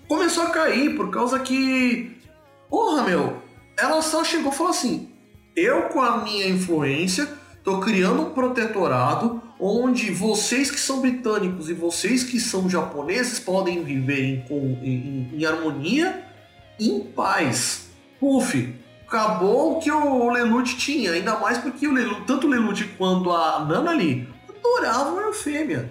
[0.07, 2.14] começou a cair por causa que.
[2.69, 3.37] Porra, meu,
[3.79, 5.11] ela só chegou e falou assim:
[5.57, 7.29] eu, com a minha influência,
[7.63, 13.85] tô criando um protetorado onde vocês que são britânicos e vocês que são japoneses podem
[13.85, 16.25] viver em, em, em harmonia
[16.79, 17.89] em paz.
[18.19, 18.75] Puf,
[19.07, 23.31] acabou o que o Lelouch tinha, ainda mais porque o Lelouch, tanto o Lelouch quanto
[23.31, 25.91] a Nana ali adoravam a Eufêmia.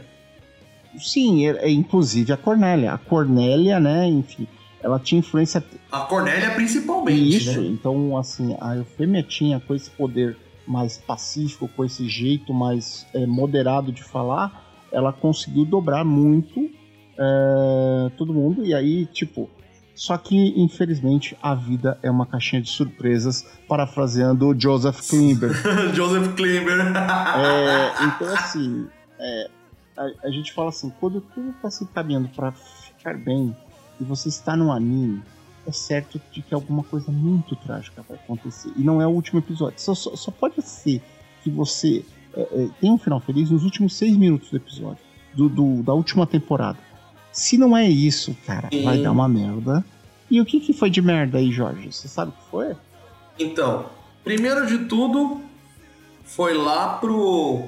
[1.00, 2.94] Sim, é, é, inclusive a Cornélia.
[2.94, 4.48] A Cornélia, né, enfim,
[4.84, 5.64] ela tinha influência.
[5.92, 7.38] A Cornélia principalmente.
[7.38, 7.68] Isso, né?
[7.68, 13.26] então, assim, a Eufêmia tinha com esse poder mais pacífico, com esse jeito mais é,
[13.26, 16.70] moderado de falar, ela conseguiu dobrar muito
[17.18, 18.66] é, todo mundo.
[18.66, 19.50] E aí, tipo,
[19.96, 25.52] só que, infelizmente, a vida é uma caixinha de surpresas, parafraseando Joseph Klimber.
[25.94, 26.80] Joseph Klimber.
[27.38, 28.88] é, então, assim,
[29.20, 29.50] é,
[29.98, 33.56] a, a, gente fala assim, quando tudo está se encaminhando para ficar bem
[34.04, 35.24] e você está no anime,
[35.66, 38.72] é certo de que alguma coisa muito trágica vai acontecer.
[38.76, 39.80] E não é o último episódio.
[39.80, 41.02] Só, só, só pode ser
[41.42, 42.04] que você
[42.36, 45.94] é, é, tenha um final feliz nos últimos seis minutos do episódio, do, do da
[45.94, 46.78] última temporada.
[47.32, 48.84] Se não é isso, cara, Sim.
[48.84, 49.84] vai dar uma merda.
[50.30, 51.92] E o que, que foi de merda aí, Jorge?
[51.92, 52.76] Você sabe o que foi?
[53.40, 53.86] Então,
[54.24, 55.42] primeiro de tudo,
[56.24, 57.68] foi lá pro,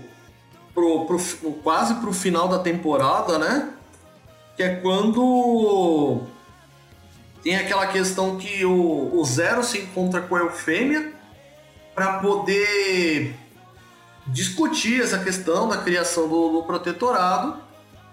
[0.73, 1.19] pro, pro,
[1.63, 3.74] quase pro final da temporada, né?
[4.55, 6.23] Que é quando
[7.43, 11.13] tem aquela questão que o, o Zero se encontra com a Eufêmia
[11.93, 13.35] para poder
[14.27, 17.65] discutir essa questão da criação do, do protetorado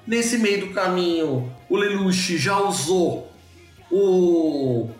[0.07, 3.31] Nesse meio do caminho, o Lelouch já usou
[3.89, 4.91] o,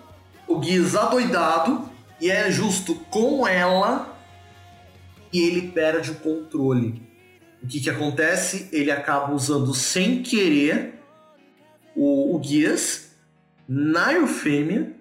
[0.47, 1.91] o Giz adoidado
[2.21, 4.17] e é justo com ela
[5.33, 7.03] e ele perde o controle.
[7.61, 8.69] O que, que acontece?
[8.71, 11.02] Ele acaba usando sem querer
[11.97, 13.13] o, o Giz
[13.69, 14.93] na Eufêmia,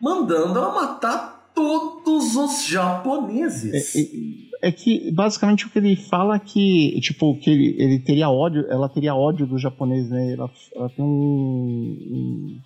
[0.00, 3.94] mandando ela matar todos os japoneses.
[3.94, 7.98] É, é é que basicamente o que ele fala é que, tipo, que ele, ele
[7.98, 10.34] teria ódio, ela teria ódio do japonês, né?
[10.34, 11.08] Ela, ela tem um.
[11.08, 12.60] um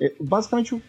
[0.00, 0.82] é, basicamente o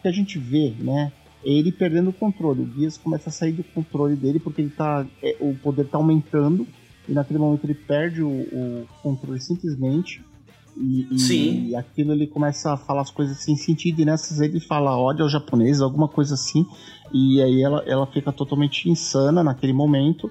[0.00, 1.12] que a gente vê, né?
[1.44, 2.62] É ele perdendo o controle.
[2.62, 5.98] O Guias começa a sair do controle dele porque ele tá, é, o poder tá
[5.98, 6.66] aumentando
[7.08, 10.22] e naquele momento ele perde o, o controle simplesmente.
[10.76, 11.66] E, e, Sim.
[11.68, 15.22] e aquilo ele começa a falar as coisas sem sentido, e nessas ele fala ódio
[15.22, 16.66] ao japonês, alguma coisa assim,
[17.12, 20.30] e aí ela, ela fica totalmente insana naquele momento.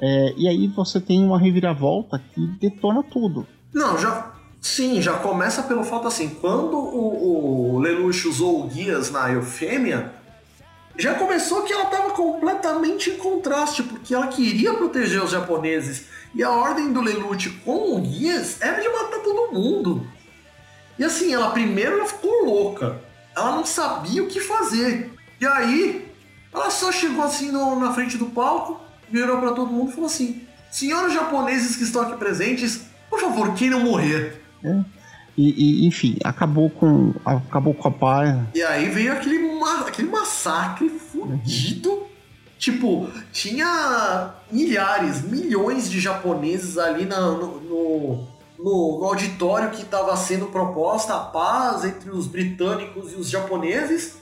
[0.00, 3.46] É, e aí você tem uma reviravolta que detona tudo.
[3.72, 4.32] Não, já.
[4.60, 10.12] Sim, já começa pelo fato assim, quando o, o Lelouch usou o Guias na Eufêmia,
[10.98, 16.04] já começou que ela estava completamente em contraste, porque ela queria proteger os japoneses.
[16.34, 20.06] E a ordem do Lelouch com o Guias era de matar todo mundo.
[20.98, 23.00] E assim, ela primeiro ela ficou louca.
[23.36, 25.10] Ela não sabia o que fazer.
[25.40, 26.08] E aí,
[26.52, 30.06] ela só chegou assim no, na frente do palco, virou para todo mundo e falou
[30.06, 34.42] assim: Senhores japoneses que estão aqui presentes, por favor, queiram morrer.
[34.62, 34.80] É.
[35.36, 38.38] E, e, enfim, acabou com acabou com a paz.
[38.54, 39.40] E aí veio aquele,
[39.86, 41.90] aquele massacre fudido.
[41.90, 42.09] Uhum.
[42.60, 50.44] Tipo, tinha milhares, milhões de japoneses ali na, no, no, no, auditório que estava sendo
[50.48, 54.20] proposta a paz entre os britânicos e os japoneses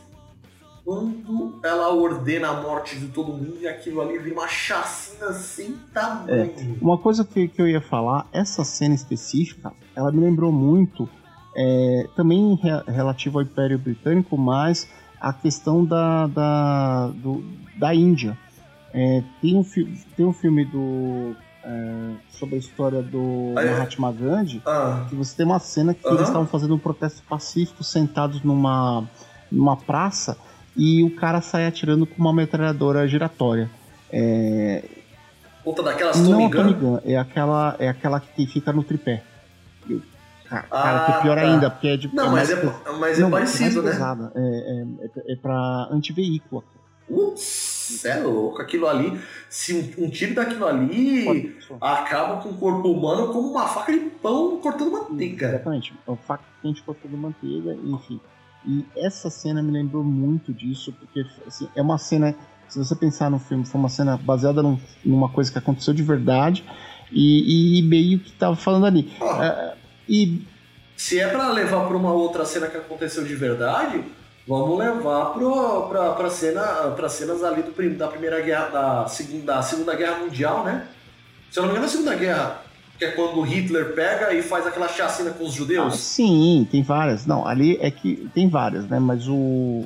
[0.84, 5.72] quando ela ordena a morte de todo mundo e aquilo ali vira uma chacina sem
[5.92, 6.30] tamanho.
[6.30, 11.08] É, uma coisa que, que eu ia falar, essa cena específica, ela me lembrou muito,
[11.56, 14.88] é, também re, relativo ao Império Britânico, mas
[15.20, 17.42] a questão da, da, do,
[17.78, 18.36] da Índia.
[18.92, 19.64] É, tem, um,
[20.16, 23.70] tem um filme do é, sobre a história do ah, é?
[23.70, 25.06] Mahatma Gandhi, ah.
[25.08, 29.06] que você tem uma cena que eles estavam fazendo um protesto pacífico sentados numa,
[29.50, 30.36] numa praça
[30.76, 33.70] e o cara sai atirando com uma metralhadora giratória.
[34.10, 34.84] É...
[35.62, 39.22] Puta daquelas Tommy Gun, é aquela, é aquela que fica no tripé.
[40.48, 41.42] Cara, ah, que é pior tá.
[41.42, 42.14] ainda, porque é de.
[42.14, 43.90] Não, é mas, é, mas é não, parecido, é né?
[43.90, 44.32] Pesada.
[44.34, 46.64] É, é, é pra antiveículo.
[47.08, 48.60] Putz, é louco.
[48.60, 53.66] Aquilo ali, se um, um tiro daquilo ali acaba com o corpo humano como uma
[53.66, 55.48] faca de pão cortando manteiga.
[55.48, 55.94] Exatamente.
[56.06, 58.20] Uma faca quente cortando manteiga, enfim.
[58.66, 62.34] E essa cena me lembrou muito disso, porque assim, é uma cena,
[62.68, 66.02] se você pensar no filme, foi uma cena baseada num, numa coisa que aconteceu de
[66.02, 66.64] verdade
[67.10, 69.10] e, e meio que tava falando ali.
[69.20, 69.78] Ah, uh,
[70.08, 70.46] e
[70.96, 74.04] se é para levar para uma outra cena que aconteceu de verdade,
[74.48, 75.34] vamos levar
[76.16, 76.62] para cena,
[76.96, 80.88] para cenas ali do, da primeira guerra, da segunda, da segunda guerra mundial, né?
[81.50, 82.62] Se eu não me engano, a segunda guerra
[82.98, 85.94] que é quando Hitler pega e faz aquela chacina com os judeus?
[85.94, 87.26] Ah, sim, tem várias.
[87.26, 88.98] Não, ali é que tem várias, né?
[88.98, 89.84] Mas o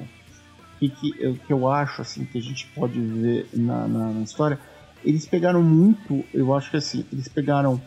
[0.79, 4.23] que, que, o que eu acho assim que a gente pode ver na, na, na,
[4.23, 4.59] história,
[5.05, 7.79] eles pegaram muito, eu acho que assim, eles pegaram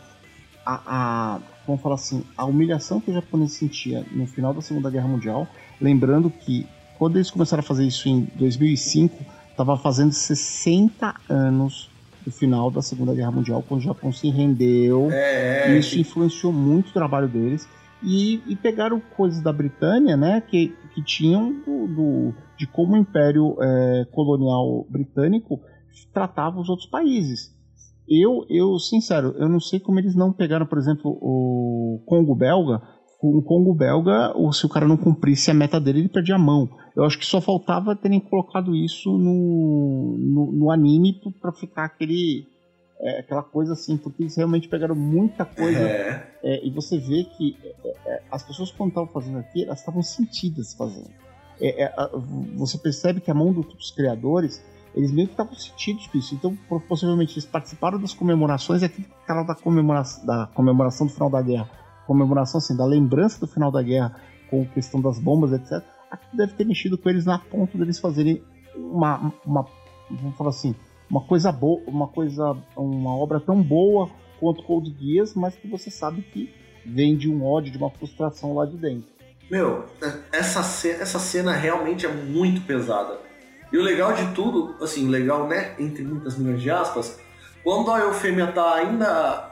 [0.64, 4.88] a, a vamos falar assim, a humilhação que o japonês sentia no final da Segunda
[4.88, 5.48] Guerra Mundial,
[5.80, 6.66] lembrando que
[6.98, 9.14] quando eles começaram a fazer isso em 2005,
[9.50, 11.90] estava fazendo 60 anos
[12.26, 15.08] no final da Segunda Guerra Mundial, quando o Japão se rendeu.
[15.10, 15.78] É, é.
[15.78, 17.68] Isso influenciou muito o trabalho deles.
[18.02, 22.96] E, e, pegaram coisas da Britânia, né, que, que tinham do, do de como o
[22.96, 25.60] Império é, Colonial Britânico
[26.12, 27.54] tratava os outros países.
[28.08, 32.80] Eu, eu, sincero, eu não sei como eles não pegaram, por exemplo, o Congo belga.
[33.34, 36.38] O Congo belga, ou se o cara não cumprisse a meta dele, ele perdia a
[36.38, 36.68] mão.
[36.94, 42.46] Eu acho que só faltava terem colocado isso no, no, no anime para ficar aquele
[43.00, 45.78] é, aquela coisa assim, porque eles realmente pegaram muita coisa.
[45.78, 46.26] É.
[46.42, 50.02] É, e você vê que é, é, as pessoas, quando estavam fazendo aqui, elas estavam
[50.02, 51.10] sentidas fazendo.
[51.60, 51.92] É,
[52.54, 54.62] você percebe que a mão dos criadores,
[54.94, 56.34] eles meio que estavam sentidos com isso.
[56.34, 56.56] Então,
[56.88, 61.42] possivelmente, eles participaram das comemorações, e aquele cara da comemoração, da comemoração do final da
[61.42, 61.70] guerra,
[62.06, 64.14] comemoração assim, da lembrança do final da guerra,
[64.48, 65.82] com a questão das bombas, etc.
[66.10, 68.42] Aquilo deve ter mexido com eles na ponto deles fazerem
[68.76, 69.66] uma, uma
[70.10, 70.74] vamos falar assim,
[71.10, 75.90] uma coisa boa, uma coisa, uma obra tão boa quanto Cold Geass, mas que você
[75.90, 76.52] sabe que
[76.84, 79.08] vem de um ódio, de uma frustração lá de dentro.
[79.50, 79.86] Meu,
[80.32, 83.18] essa cena, essa cena realmente é muito pesada.
[83.72, 87.18] E o legal de tudo, assim, o legal, né, entre muitas milhões de aspas,
[87.64, 89.50] quando a Eufêmia tá ainda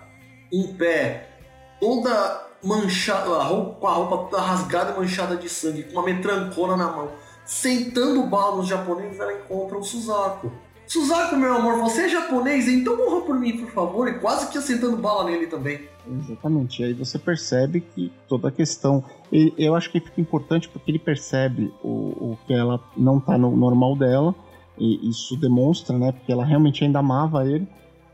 [0.53, 1.34] em pé,
[1.81, 6.05] toda manchada, a roupa, com a roupa toda rasgada e manchada de sangue, com uma
[6.05, 7.11] metrancona na mão,
[7.45, 10.51] sentando bala nos japoneses, ela encontra o Suzaku.
[10.87, 14.09] Suzaku, meu amor, você é japonês, então morra por mim, por favor.
[14.09, 15.89] E quase que assentando bala nele também.
[16.07, 16.83] Exatamente.
[16.83, 19.03] E aí você percebe que toda a questão.
[19.33, 23.57] Eu acho que fica importante porque ele percebe o, o que ela não tá no
[23.57, 24.35] normal dela.
[24.77, 26.13] E isso demonstra, né?
[26.13, 27.67] Porque ela realmente ainda amava ele.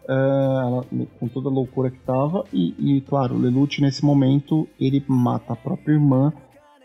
[0.09, 2.45] Uh, com toda a loucura que tava.
[2.53, 6.33] E, e claro, Lelouch nesse momento ele mata a própria irmã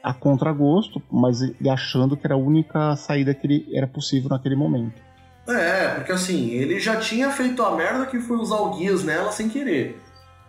[0.03, 4.55] a contragosto, mas ele achando que era a única saída que ele, era possível naquele
[4.55, 5.01] momento.
[5.47, 9.31] É, porque assim, ele já tinha feito a merda que foi usar o guias nela
[9.31, 9.99] sem querer.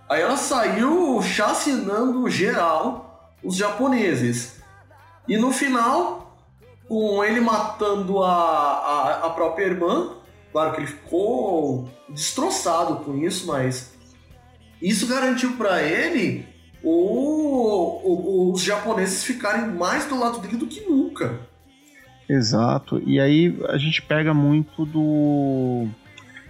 [0.09, 4.61] Aí ela saiu chacinando geral os japoneses.
[5.27, 6.37] E no final,
[6.89, 10.13] com ele matando a, a, a própria irmã,
[10.53, 13.95] claro que ele ficou destroçado com isso, mas
[14.81, 16.47] isso garantiu para ele
[16.83, 21.41] os japoneses ficarem mais do lado dele do que nunca.
[22.29, 23.03] Exato.
[23.05, 25.89] E aí a gente pega muito do.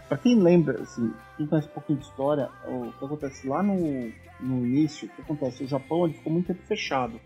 [0.09, 4.13] Pra quem lembra, assim, quem conhece um pouquinho de história, o que acontece lá no,
[4.41, 5.65] no início, o que acontece?
[5.65, 7.21] O Japão ele ficou muito tempo fechado.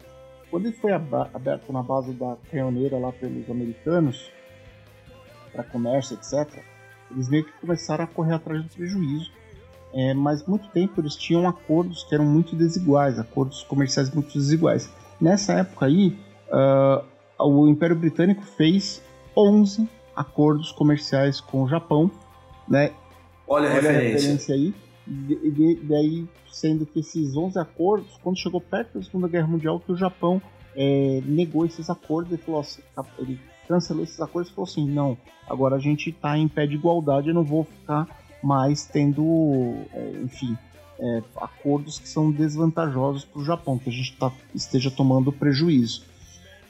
[0.51, 4.31] Quando ele foi aberto na base da canhoneira lá pelos americanos,
[5.53, 6.63] para comércio, etc.,
[7.11, 9.31] eles meio que começaram a correr atrás do prejuízo.
[9.93, 14.89] É, mas muito tempo eles tinham acordos que eram muito desiguais, acordos comerciais muito desiguais.
[15.21, 16.17] Nessa época aí,
[16.49, 17.05] uh,
[17.45, 19.03] o Império Britânico fez
[19.37, 22.11] 11 acordos comerciais com o Japão,
[22.69, 22.93] né?
[23.49, 23.99] Olha a Olha referência.
[23.99, 24.75] A referência aí.
[25.09, 29.81] E, de, daí, sendo que esses 11 acordos, quando chegou perto da Segunda Guerra Mundial,
[29.81, 30.41] que o Japão
[30.77, 32.81] é, negou esses acordos e falou assim,
[33.19, 33.41] ele
[33.71, 35.17] cancelou esses acordos e falou assim, não,
[35.49, 38.09] agora a gente está em pé de igualdade, eu não vou ficar
[38.43, 40.59] mais tendo, é, enfim,
[40.99, 46.03] é, acordos que são desvantajosos para o Japão, que a gente tá, esteja tomando prejuízo.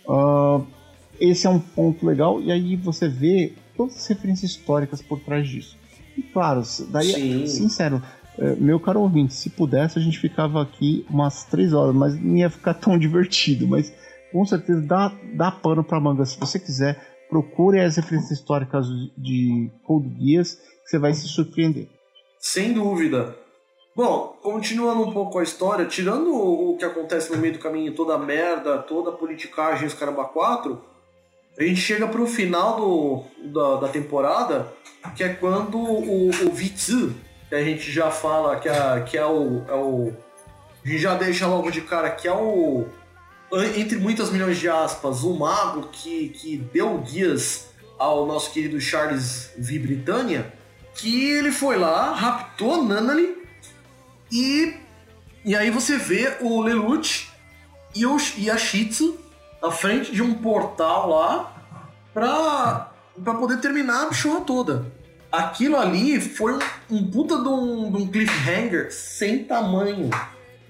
[0.07, 0.67] Uh,
[1.19, 5.49] esse é um ponto legal, e aí você vê todas as referências históricas por trás
[5.49, 5.79] disso.
[6.19, 7.47] E claro, daí, Sim.
[7.47, 8.03] sincero,
[8.39, 12.37] é, meu caro ouvinte, se pudesse a gente ficava aqui umas três horas, mas não
[12.37, 13.67] ia ficar tão divertido.
[13.67, 13.93] Mas
[14.33, 16.25] com certeza dá, dá pano pra manga.
[16.25, 21.89] Se você quiser, procure as referências históricas de Cold Geass, que você vai se surpreender.
[22.39, 23.37] Sem dúvida.
[23.95, 28.15] Bom, continuando um pouco a história, tirando o que acontece no meio do caminho, toda
[28.15, 30.81] a merda, toda a politicagem, os caramba 4,
[31.59, 34.73] a gente chega pro final do, da, da temporada,
[35.15, 37.15] que é quando o, o Vitsu,
[37.49, 40.13] que a gente já fala que é, que é, o, é o.
[40.85, 42.87] A gente já deixa logo de cara que é o.
[43.77, 49.51] Entre muitas milhões de aspas, o mago que, que deu guias ao nosso querido Charles
[49.59, 49.79] V.
[49.79, 50.53] Britânia,
[50.95, 53.37] que ele foi lá, raptou Nanali
[54.31, 54.75] e,
[55.45, 57.29] e aí você vê o Lelouch
[57.95, 59.19] e, o, e a Shitsu
[59.61, 61.65] na frente de um portal lá
[62.15, 64.87] pra, pra poder terminar a bichorra toda.
[65.31, 66.59] Aquilo ali foi um,
[66.91, 70.11] um puta de um, de um cliffhanger sem tamanho.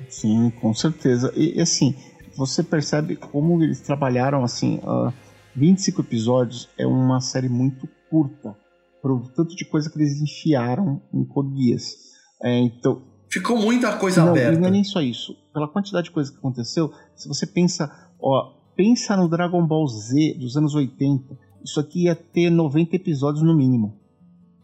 [0.08, 1.32] Sim, com certeza.
[1.36, 1.96] E, e assim,
[2.40, 4.80] você percebe como eles trabalharam assim.
[4.82, 5.12] Uh,
[5.54, 8.56] 25 episódios é uma série muito curta.
[9.02, 11.96] Pro tanto de coisa que eles enfiaram em Code Geass.
[12.42, 14.58] É, então, Ficou muita coisa não, aberta.
[14.58, 15.36] Não é nem só isso.
[15.52, 17.90] Pela quantidade de coisa que aconteceu, se você pensa,
[18.20, 23.42] ó, pensa no Dragon Ball Z dos anos 80, isso aqui ia ter 90 episódios
[23.42, 23.96] no mínimo.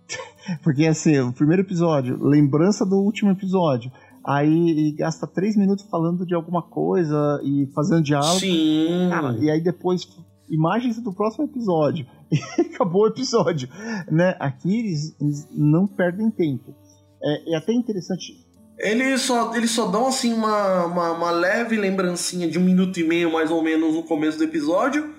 [0.65, 3.93] Porque assim, o primeiro episódio, lembrança do último episódio.
[4.27, 8.41] Aí ele gasta três minutos falando de alguma coisa e fazendo diálogo.
[8.41, 9.09] Sim.
[9.09, 10.09] Cara, e aí depois
[10.51, 12.07] imagens do próximo episódio.
[12.29, 13.69] E acabou o episódio.
[14.11, 14.37] Né?
[14.41, 16.75] Aqui eles, eles não perdem tempo.
[17.23, 18.45] É, é, até interessante.
[18.77, 23.05] Eles só, eles só dão assim uma, uma, uma leve lembrancinha de um minuto e
[23.05, 25.16] meio, mais ou menos, no começo do episódio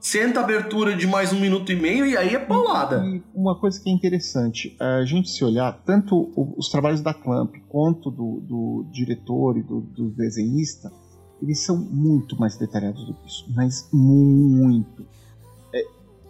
[0.00, 3.04] senta a abertura de mais um minuto e meio e aí é paulada.
[3.04, 7.54] E uma coisa que é interessante, a gente se olhar, tanto os trabalhos da Clamp
[7.68, 10.92] quanto do, do diretor e do, do, desenhista,
[11.42, 15.06] eles são muito mais detalhados do que isso, mas muito.
[15.72, 15.84] É,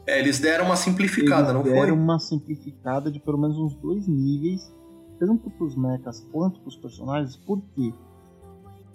[0.06, 1.72] é eles deram uma simplificada, não foi?
[1.72, 4.72] deram uma simplificada de pelo menos uns dois níveis,
[5.18, 7.92] tanto para os mechas quanto para os personagens, por quê?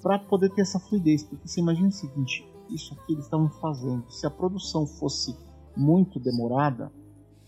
[0.02, 4.04] Para poder ter essa fluidez, porque você imagina o seguinte, isso aqui eles estavam fazendo.
[4.10, 5.36] Se a produção fosse
[5.76, 6.92] muito demorada,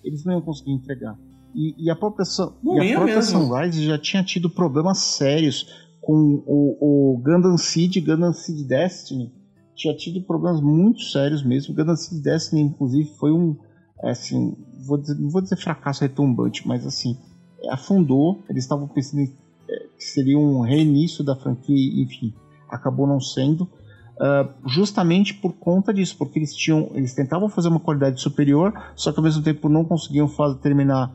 [0.03, 1.17] eles não iam conseguir entregar.
[1.55, 2.25] E, e a própria,
[2.63, 5.67] e a própria Sunrise já tinha tido problemas sérios
[6.01, 9.31] com o, o Gundam Seed, Gundam Seed Destiny.
[9.75, 11.73] Tinha tido problemas muito sérios mesmo.
[11.73, 13.55] Gundam Seed Destiny, inclusive, foi um.
[14.01, 14.55] É, assim,
[14.85, 17.17] vou dizer, não vou dizer fracasso retumbante, mas assim,
[17.69, 18.43] afundou.
[18.49, 19.21] Eles estavam pensando
[19.69, 22.33] é, que seria um reinício da franquia, enfim,
[22.69, 23.69] acabou não sendo.
[24.14, 29.11] Uh, justamente por conta disso, porque eles tinham, eles tentavam fazer uma qualidade superior, só
[29.11, 31.11] que ao mesmo tempo não conseguiam fazer, terminar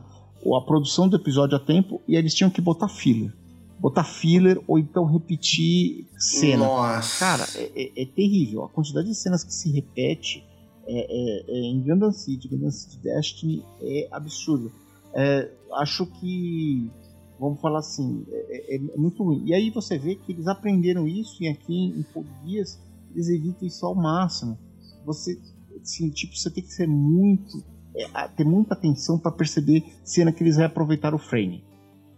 [0.57, 3.33] a produção do episódio a tempo e eles tinham que botar filler.
[3.79, 6.65] Botar filler ou então repetir cena.
[6.65, 7.19] Nossa.
[7.21, 8.65] Cara, é, é, é terrível.
[8.65, 10.45] A quantidade de cenas que se repete
[10.87, 14.73] é, é, é em Gundam Seed, Gundam Seed Destiny é absurdo.
[15.15, 16.91] É, acho que
[17.39, 19.43] vamos falar assim, é, é, muito ruim.
[19.47, 22.05] E aí você vê que eles aprenderam isso e aqui em
[22.45, 22.81] Dias
[23.19, 24.59] eles evitam isso ao máximo.
[25.05, 25.39] Você,
[25.83, 27.65] assim, tipo, você tem que ser muito,
[27.97, 31.65] é, ter muita atenção para perceber cena que eles reaproveitaram o frame.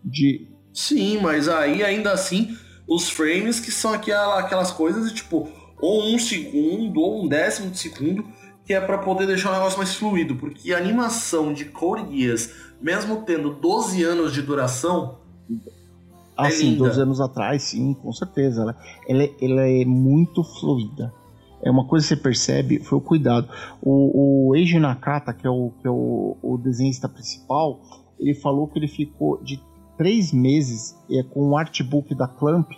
[0.05, 0.48] De...
[0.72, 2.56] Sim, mas aí ainda assim,
[2.86, 5.48] os frames que são aquelas coisas de tipo,
[5.81, 8.24] ou um segundo, ou um décimo de segundo,
[8.64, 12.52] que é para poder deixar o negócio mais fluido, porque a animação de Code Geass,
[12.81, 15.18] mesmo tendo 12 anos de duração,
[16.46, 18.62] ah, sim, 12 anos atrás, sim, com certeza.
[18.62, 18.76] Ela,
[19.08, 21.12] ela, ela, é muito fluida.
[21.62, 23.48] É uma coisa que você percebe, foi o cuidado.
[23.82, 27.80] O, o Eiji Nakata, que é, o, que é o, o desenhista principal,
[28.18, 29.60] ele falou que ele ficou de
[29.98, 32.70] três meses é, com o artbook da Clamp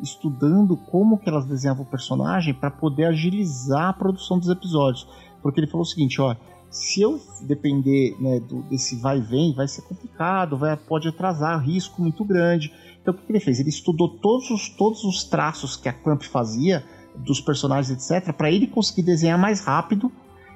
[0.00, 5.06] estudando como que elas desenhavam o personagem para poder agilizar a produção dos episódios.
[5.42, 6.36] Porque ele falou o seguinte, ó,
[6.70, 11.62] se eu depender né, do, desse vai e vem, vai ser complicado, vai, pode atrasar,
[11.62, 12.72] risco muito grande.
[13.08, 13.58] Então o que ele fez?
[13.58, 16.84] Ele estudou todos os, todos os traços que a Clamp fazia,
[17.16, 20.12] dos personagens, etc., para ele conseguir desenhar mais rápido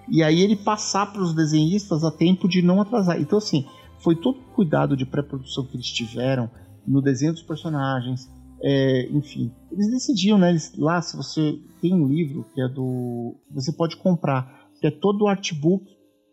[0.08, 3.18] e aí ele passar para os desenhistas a tempo de não atrasar.
[3.18, 3.64] Então, assim,
[3.98, 6.50] foi todo o cuidado de pré-produção que eles tiveram
[6.86, 8.30] no desenho dos personagens,
[8.62, 9.50] é, enfim.
[9.70, 10.50] Eles decidiam, né?
[10.50, 13.34] Eles, lá, se você tem um livro que é do.
[13.50, 15.84] Você pode comprar, que é todo o artbook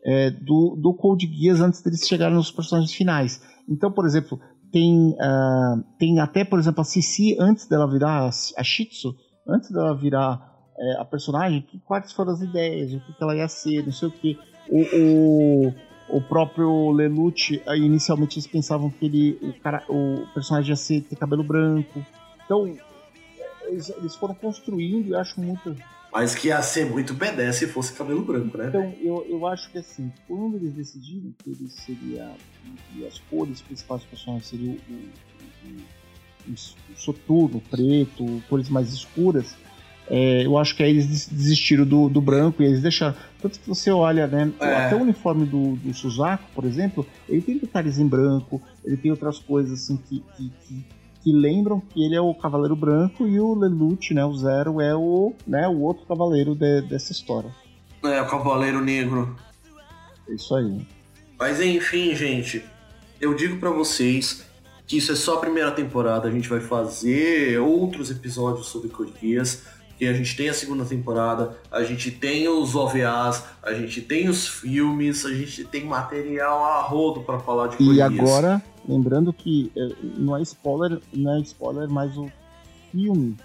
[0.04, 3.42] é, do, do Code Geass antes deles chegarem nos personagens finais.
[3.70, 4.40] Então, por exemplo,
[4.72, 9.16] tem, uh, tem até, por exemplo, a Cici, antes dela virar a Shitsu,
[9.48, 13.36] antes dela virar é, a personagem, que, quais foram as ideias, o que, que ela
[13.36, 14.38] ia ser, não sei o que.
[14.70, 20.76] O, o, o próprio Lelouch, inicialmente eles pensavam que ele, o, cara, o personagem ia
[20.76, 22.06] ser, ter cabelo branco.
[22.46, 22.66] Então,
[23.68, 25.76] eles, eles foram construindo e acho muito
[26.12, 28.68] mas que ia ser muito B10 se fosse cabelo branco, né?
[28.68, 32.32] Então, eu, eu acho que assim, quando eles decidiram que ele seria.
[32.96, 34.94] E as cores principais dos personagens seriam o,
[35.68, 39.56] o, o, o soturno, preto, cores mais escuras,
[40.10, 43.16] é, eu acho que aí eles desistiram do, do branco e eles deixaram.
[43.40, 44.52] Tanto que você olha, né?
[44.60, 44.76] É.
[44.76, 49.12] Até o uniforme do, do Suzaku, por exemplo, ele tem detalhes em branco, ele tem
[49.12, 50.86] outras coisas assim que, que, que
[51.22, 54.96] que lembram que ele é o Cavaleiro Branco e o Lelouch, né, o Zero, é
[54.96, 57.54] o, né, o outro cavaleiro de, dessa história.
[58.04, 59.36] É, o Cavaleiro Negro.
[60.28, 60.88] É isso aí.
[61.38, 62.64] Mas enfim, gente,
[63.20, 64.46] eu digo para vocês
[64.88, 69.14] que isso é só a primeira temporada, a gente vai fazer outros episódios sobre Code
[69.22, 69.64] Geass,
[69.98, 74.30] que a gente tem a segunda temporada, a gente tem os OVAs, a gente tem
[74.30, 79.32] os filmes, a gente tem material a rodo para falar de Code E agora Lembrando
[79.32, 82.28] que é, não é spoiler, não é spoiler, mas o
[82.92, 83.38] filme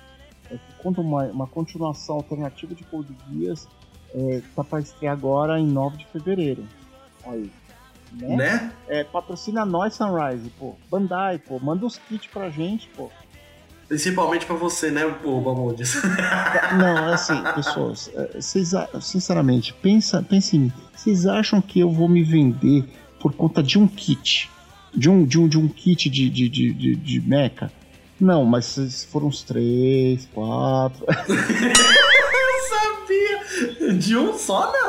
[0.51, 3.69] é, que conta uma, uma continuação alternativa de Code Geass
[4.15, 6.65] é, tá para estrear agora em 9 de fevereiro.
[7.27, 7.53] Aí.
[8.13, 8.37] Né?
[8.37, 8.73] né?
[8.89, 10.77] É, patrocina nós, Sunrise, pô.
[10.91, 11.59] Bandai, pô.
[11.59, 13.11] Manda os kits pra gente, pô.
[13.87, 16.01] Principalmente pra você, né, pô, Bamondes?
[16.79, 18.71] Não, é assim, pessoas, é, vocês,
[19.03, 20.73] sinceramente, pensa, mim.
[20.95, 22.89] Vocês acham que eu vou me vender
[23.21, 24.51] por conta de um kit?
[24.97, 27.71] De um, de um, de um kit de, de, de, de, de mecha?
[28.21, 31.05] Não, mas foram uns três, quatro.
[31.09, 33.95] Eu sabia!
[33.99, 34.85] De um só, não!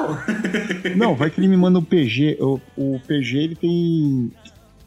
[0.95, 2.37] Não, vai que ele me manda um PG.
[2.39, 4.31] O, o PG ele tem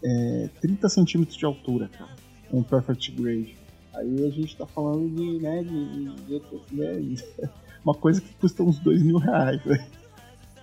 [0.03, 2.11] é, 30 centímetros de altura, cara.
[2.53, 3.57] Um Perfect Grade.
[3.95, 6.43] Aí a gente tá falando de, né, de, de, de
[6.73, 7.51] né,
[7.85, 9.85] uma coisa que custa uns dois mil reais, velho.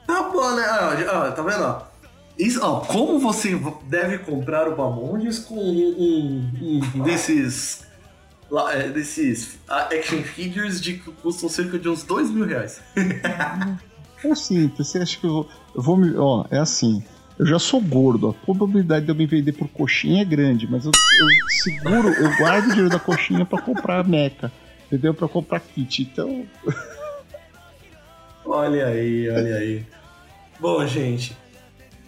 [0.07, 0.63] Tá bom, né?
[0.63, 1.63] Ah, tá vendo?
[1.63, 1.94] Ó?
[2.37, 7.85] Isso, ó, como você deve comprar o Bamondes com um, um, um desses
[8.71, 12.81] é, desses action figures de que custam cerca de uns dois mil reais.
[14.23, 16.15] é simples, você acha que eu vou, eu vou me.
[16.15, 17.03] Ó, é assim.
[17.37, 20.85] Eu já sou gordo, a probabilidade de eu me vender por coxinha é grande, mas
[20.85, 24.49] eu, eu seguro, eu guardo o dinheiro da coxinha para comprar meca,
[24.85, 25.13] entendeu?
[25.13, 26.03] Para comprar kit.
[26.03, 26.45] Então.
[28.45, 29.85] olha aí, olha aí.
[30.61, 31.35] Bom, gente,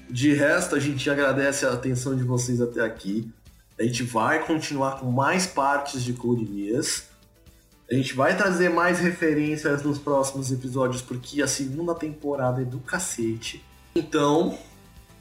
[0.09, 3.29] de resto, a gente agradece a atenção de vocês até aqui.
[3.79, 7.09] A gente vai continuar com mais partes de Code Geass.
[7.89, 12.79] A gente vai trazer mais referências nos próximos episódios, porque a segunda temporada é do
[12.79, 13.63] cacete.
[13.95, 14.57] Então,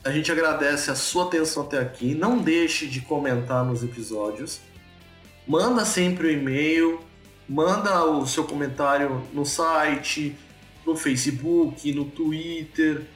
[0.05, 2.15] a gente agradece a sua atenção até aqui.
[2.15, 4.61] Não deixe de comentar nos episódios.
[5.47, 7.01] Manda sempre o um e-mail,
[7.49, 10.37] manda o seu comentário no site,
[10.85, 13.07] no Facebook, no Twitter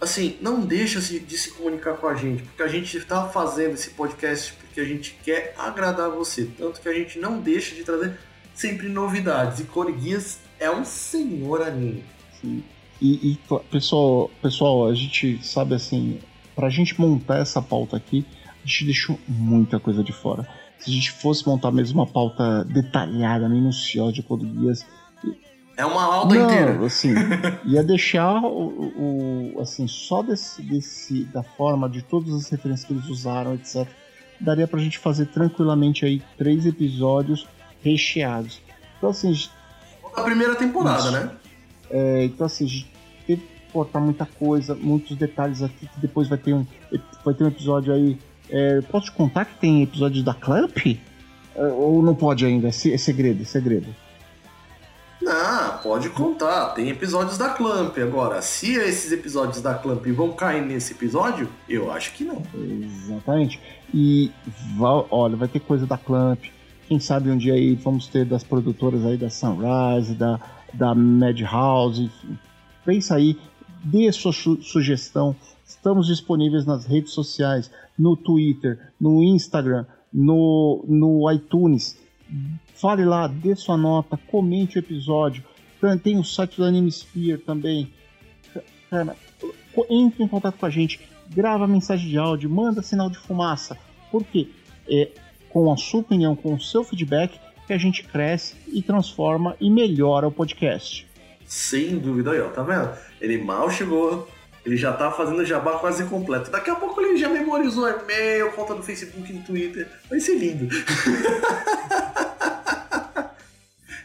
[0.00, 3.90] assim, não deixa de se comunicar com a gente, porque a gente está fazendo esse
[3.90, 8.18] podcast porque a gente quer agradar você, tanto que a gente não deixa de trazer
[8.54, 9.60] sempre novidades.
[9.60, 12.04] E Code Geass é um senhor anime.
[12.40, 12.62] Sim.
[13.00, 13.38] E, e,
[13.70, 16.18] pessoal, pessoal, a gente sabe assim,
[16.54, 18.24] pra gente montar essa pauta aqui,
[18.64, 20.48] a gente deixou muita coisa de fora.
[20.78, 24.86] Se a gente fosse montar mesmo uma pauta detalhada, minuciosa de Code Geass,
[25.76, 26.86] é uma aula Não, inteira.
[26.86, 27.12] assim,
[27.66, 32.94] ia deixar o, o, assim, só desse, desse, da forma de todas as referências que
[32.94, 33.86] eles usaram, etc.
[34.40, 37.46] Daria pra gente fazer tranquilamente aí três episódios
[37.82, 38.60] recheados.
[38.96, 39.34] Então, assim.
[40.14, 41.12] A primeira temporada, isso.
[41.12, 41.30] né?
[41.90, 42.90] É, então, assim, a gente
[43.26, 46.66] teve que cortar muita coisa, muitos detalhes aqui, que depois vai ter um,
[47.24, 48.18] vai ter um episódio aí.
[48.48, 50.78] É, posso te contar que tem episódios da Clamp?
[51.54, 52.68] É, ou não pode ainda?
[52.68, 53.94] É segredo, é segredo.
[55.86, 56.70] Pode contar.
[56.74, 57.96] Tem episódios da Clamp.
[57.98, 62.42] Agora, se esses episódios da Clamp vão cair nesse episódio, eu acho que não.
[62.52, 63.60] Exatamente.
[63.94, 64.32] E
[65.10, 66.42] olha, vai ter coisa da Clamp.
[66.88, 70.40] Quem sabe um dia aí vamos ter das produtoras aí da Sunrise, da,
[70.74, 72.36] da Madhouse, enfim.
[72.84, 73.38] Pensa aí,
[73.84, 75.36] dê sua su sugestão.
[75.64, 81.96] Estamos disponíveis nas redes sociais, no Twitter, no Instagram, no, no iTunes
[82.74, 85.42] Fale lá, dê sua nota, comente o episódio.
[86.02, 87.92] Tem o site do Animesphere também.
[88.90, 89.16] Cara,
[89.90, 93.76] entre em contato com a gente, grava mensagem de áudio, manda sinal de fumaça.
[94.10, 94.48] Porque
[94.88, 95.10] é
[95.50, 99.70] com a sua opinião, com o seu feedback, que a gente cresce e transforma e
[99.70, 101.06] melhora o podcast.
[101.46, 102.90] Sem dúvida, aí, ó, tá vendo?
[103.20, 104.28] Ele mal chegou,
[104.64, 106.50] ele já tá fazendo jabá quase completo.
[106.50, 109.88] Daqui a pouco ele já memorizou e-mail, conta no Facebook e Twitter.
[110.10, 110.68] Vai ser lindo.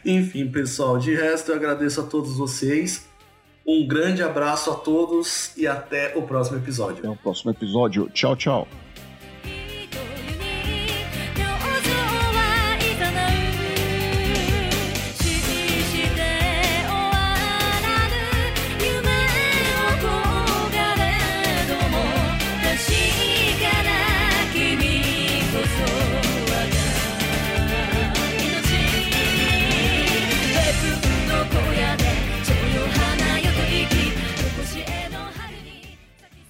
[0.04, 3.08] Enfim, pessoal, de resto eu agradeço a todos vocês.
[3.66, 6.98] Um grande abraço a todos e até o próximo episódio.
[6.98, 8.10] Até o próximo episódio.
[8.10, 8.68] Tchau, tchau.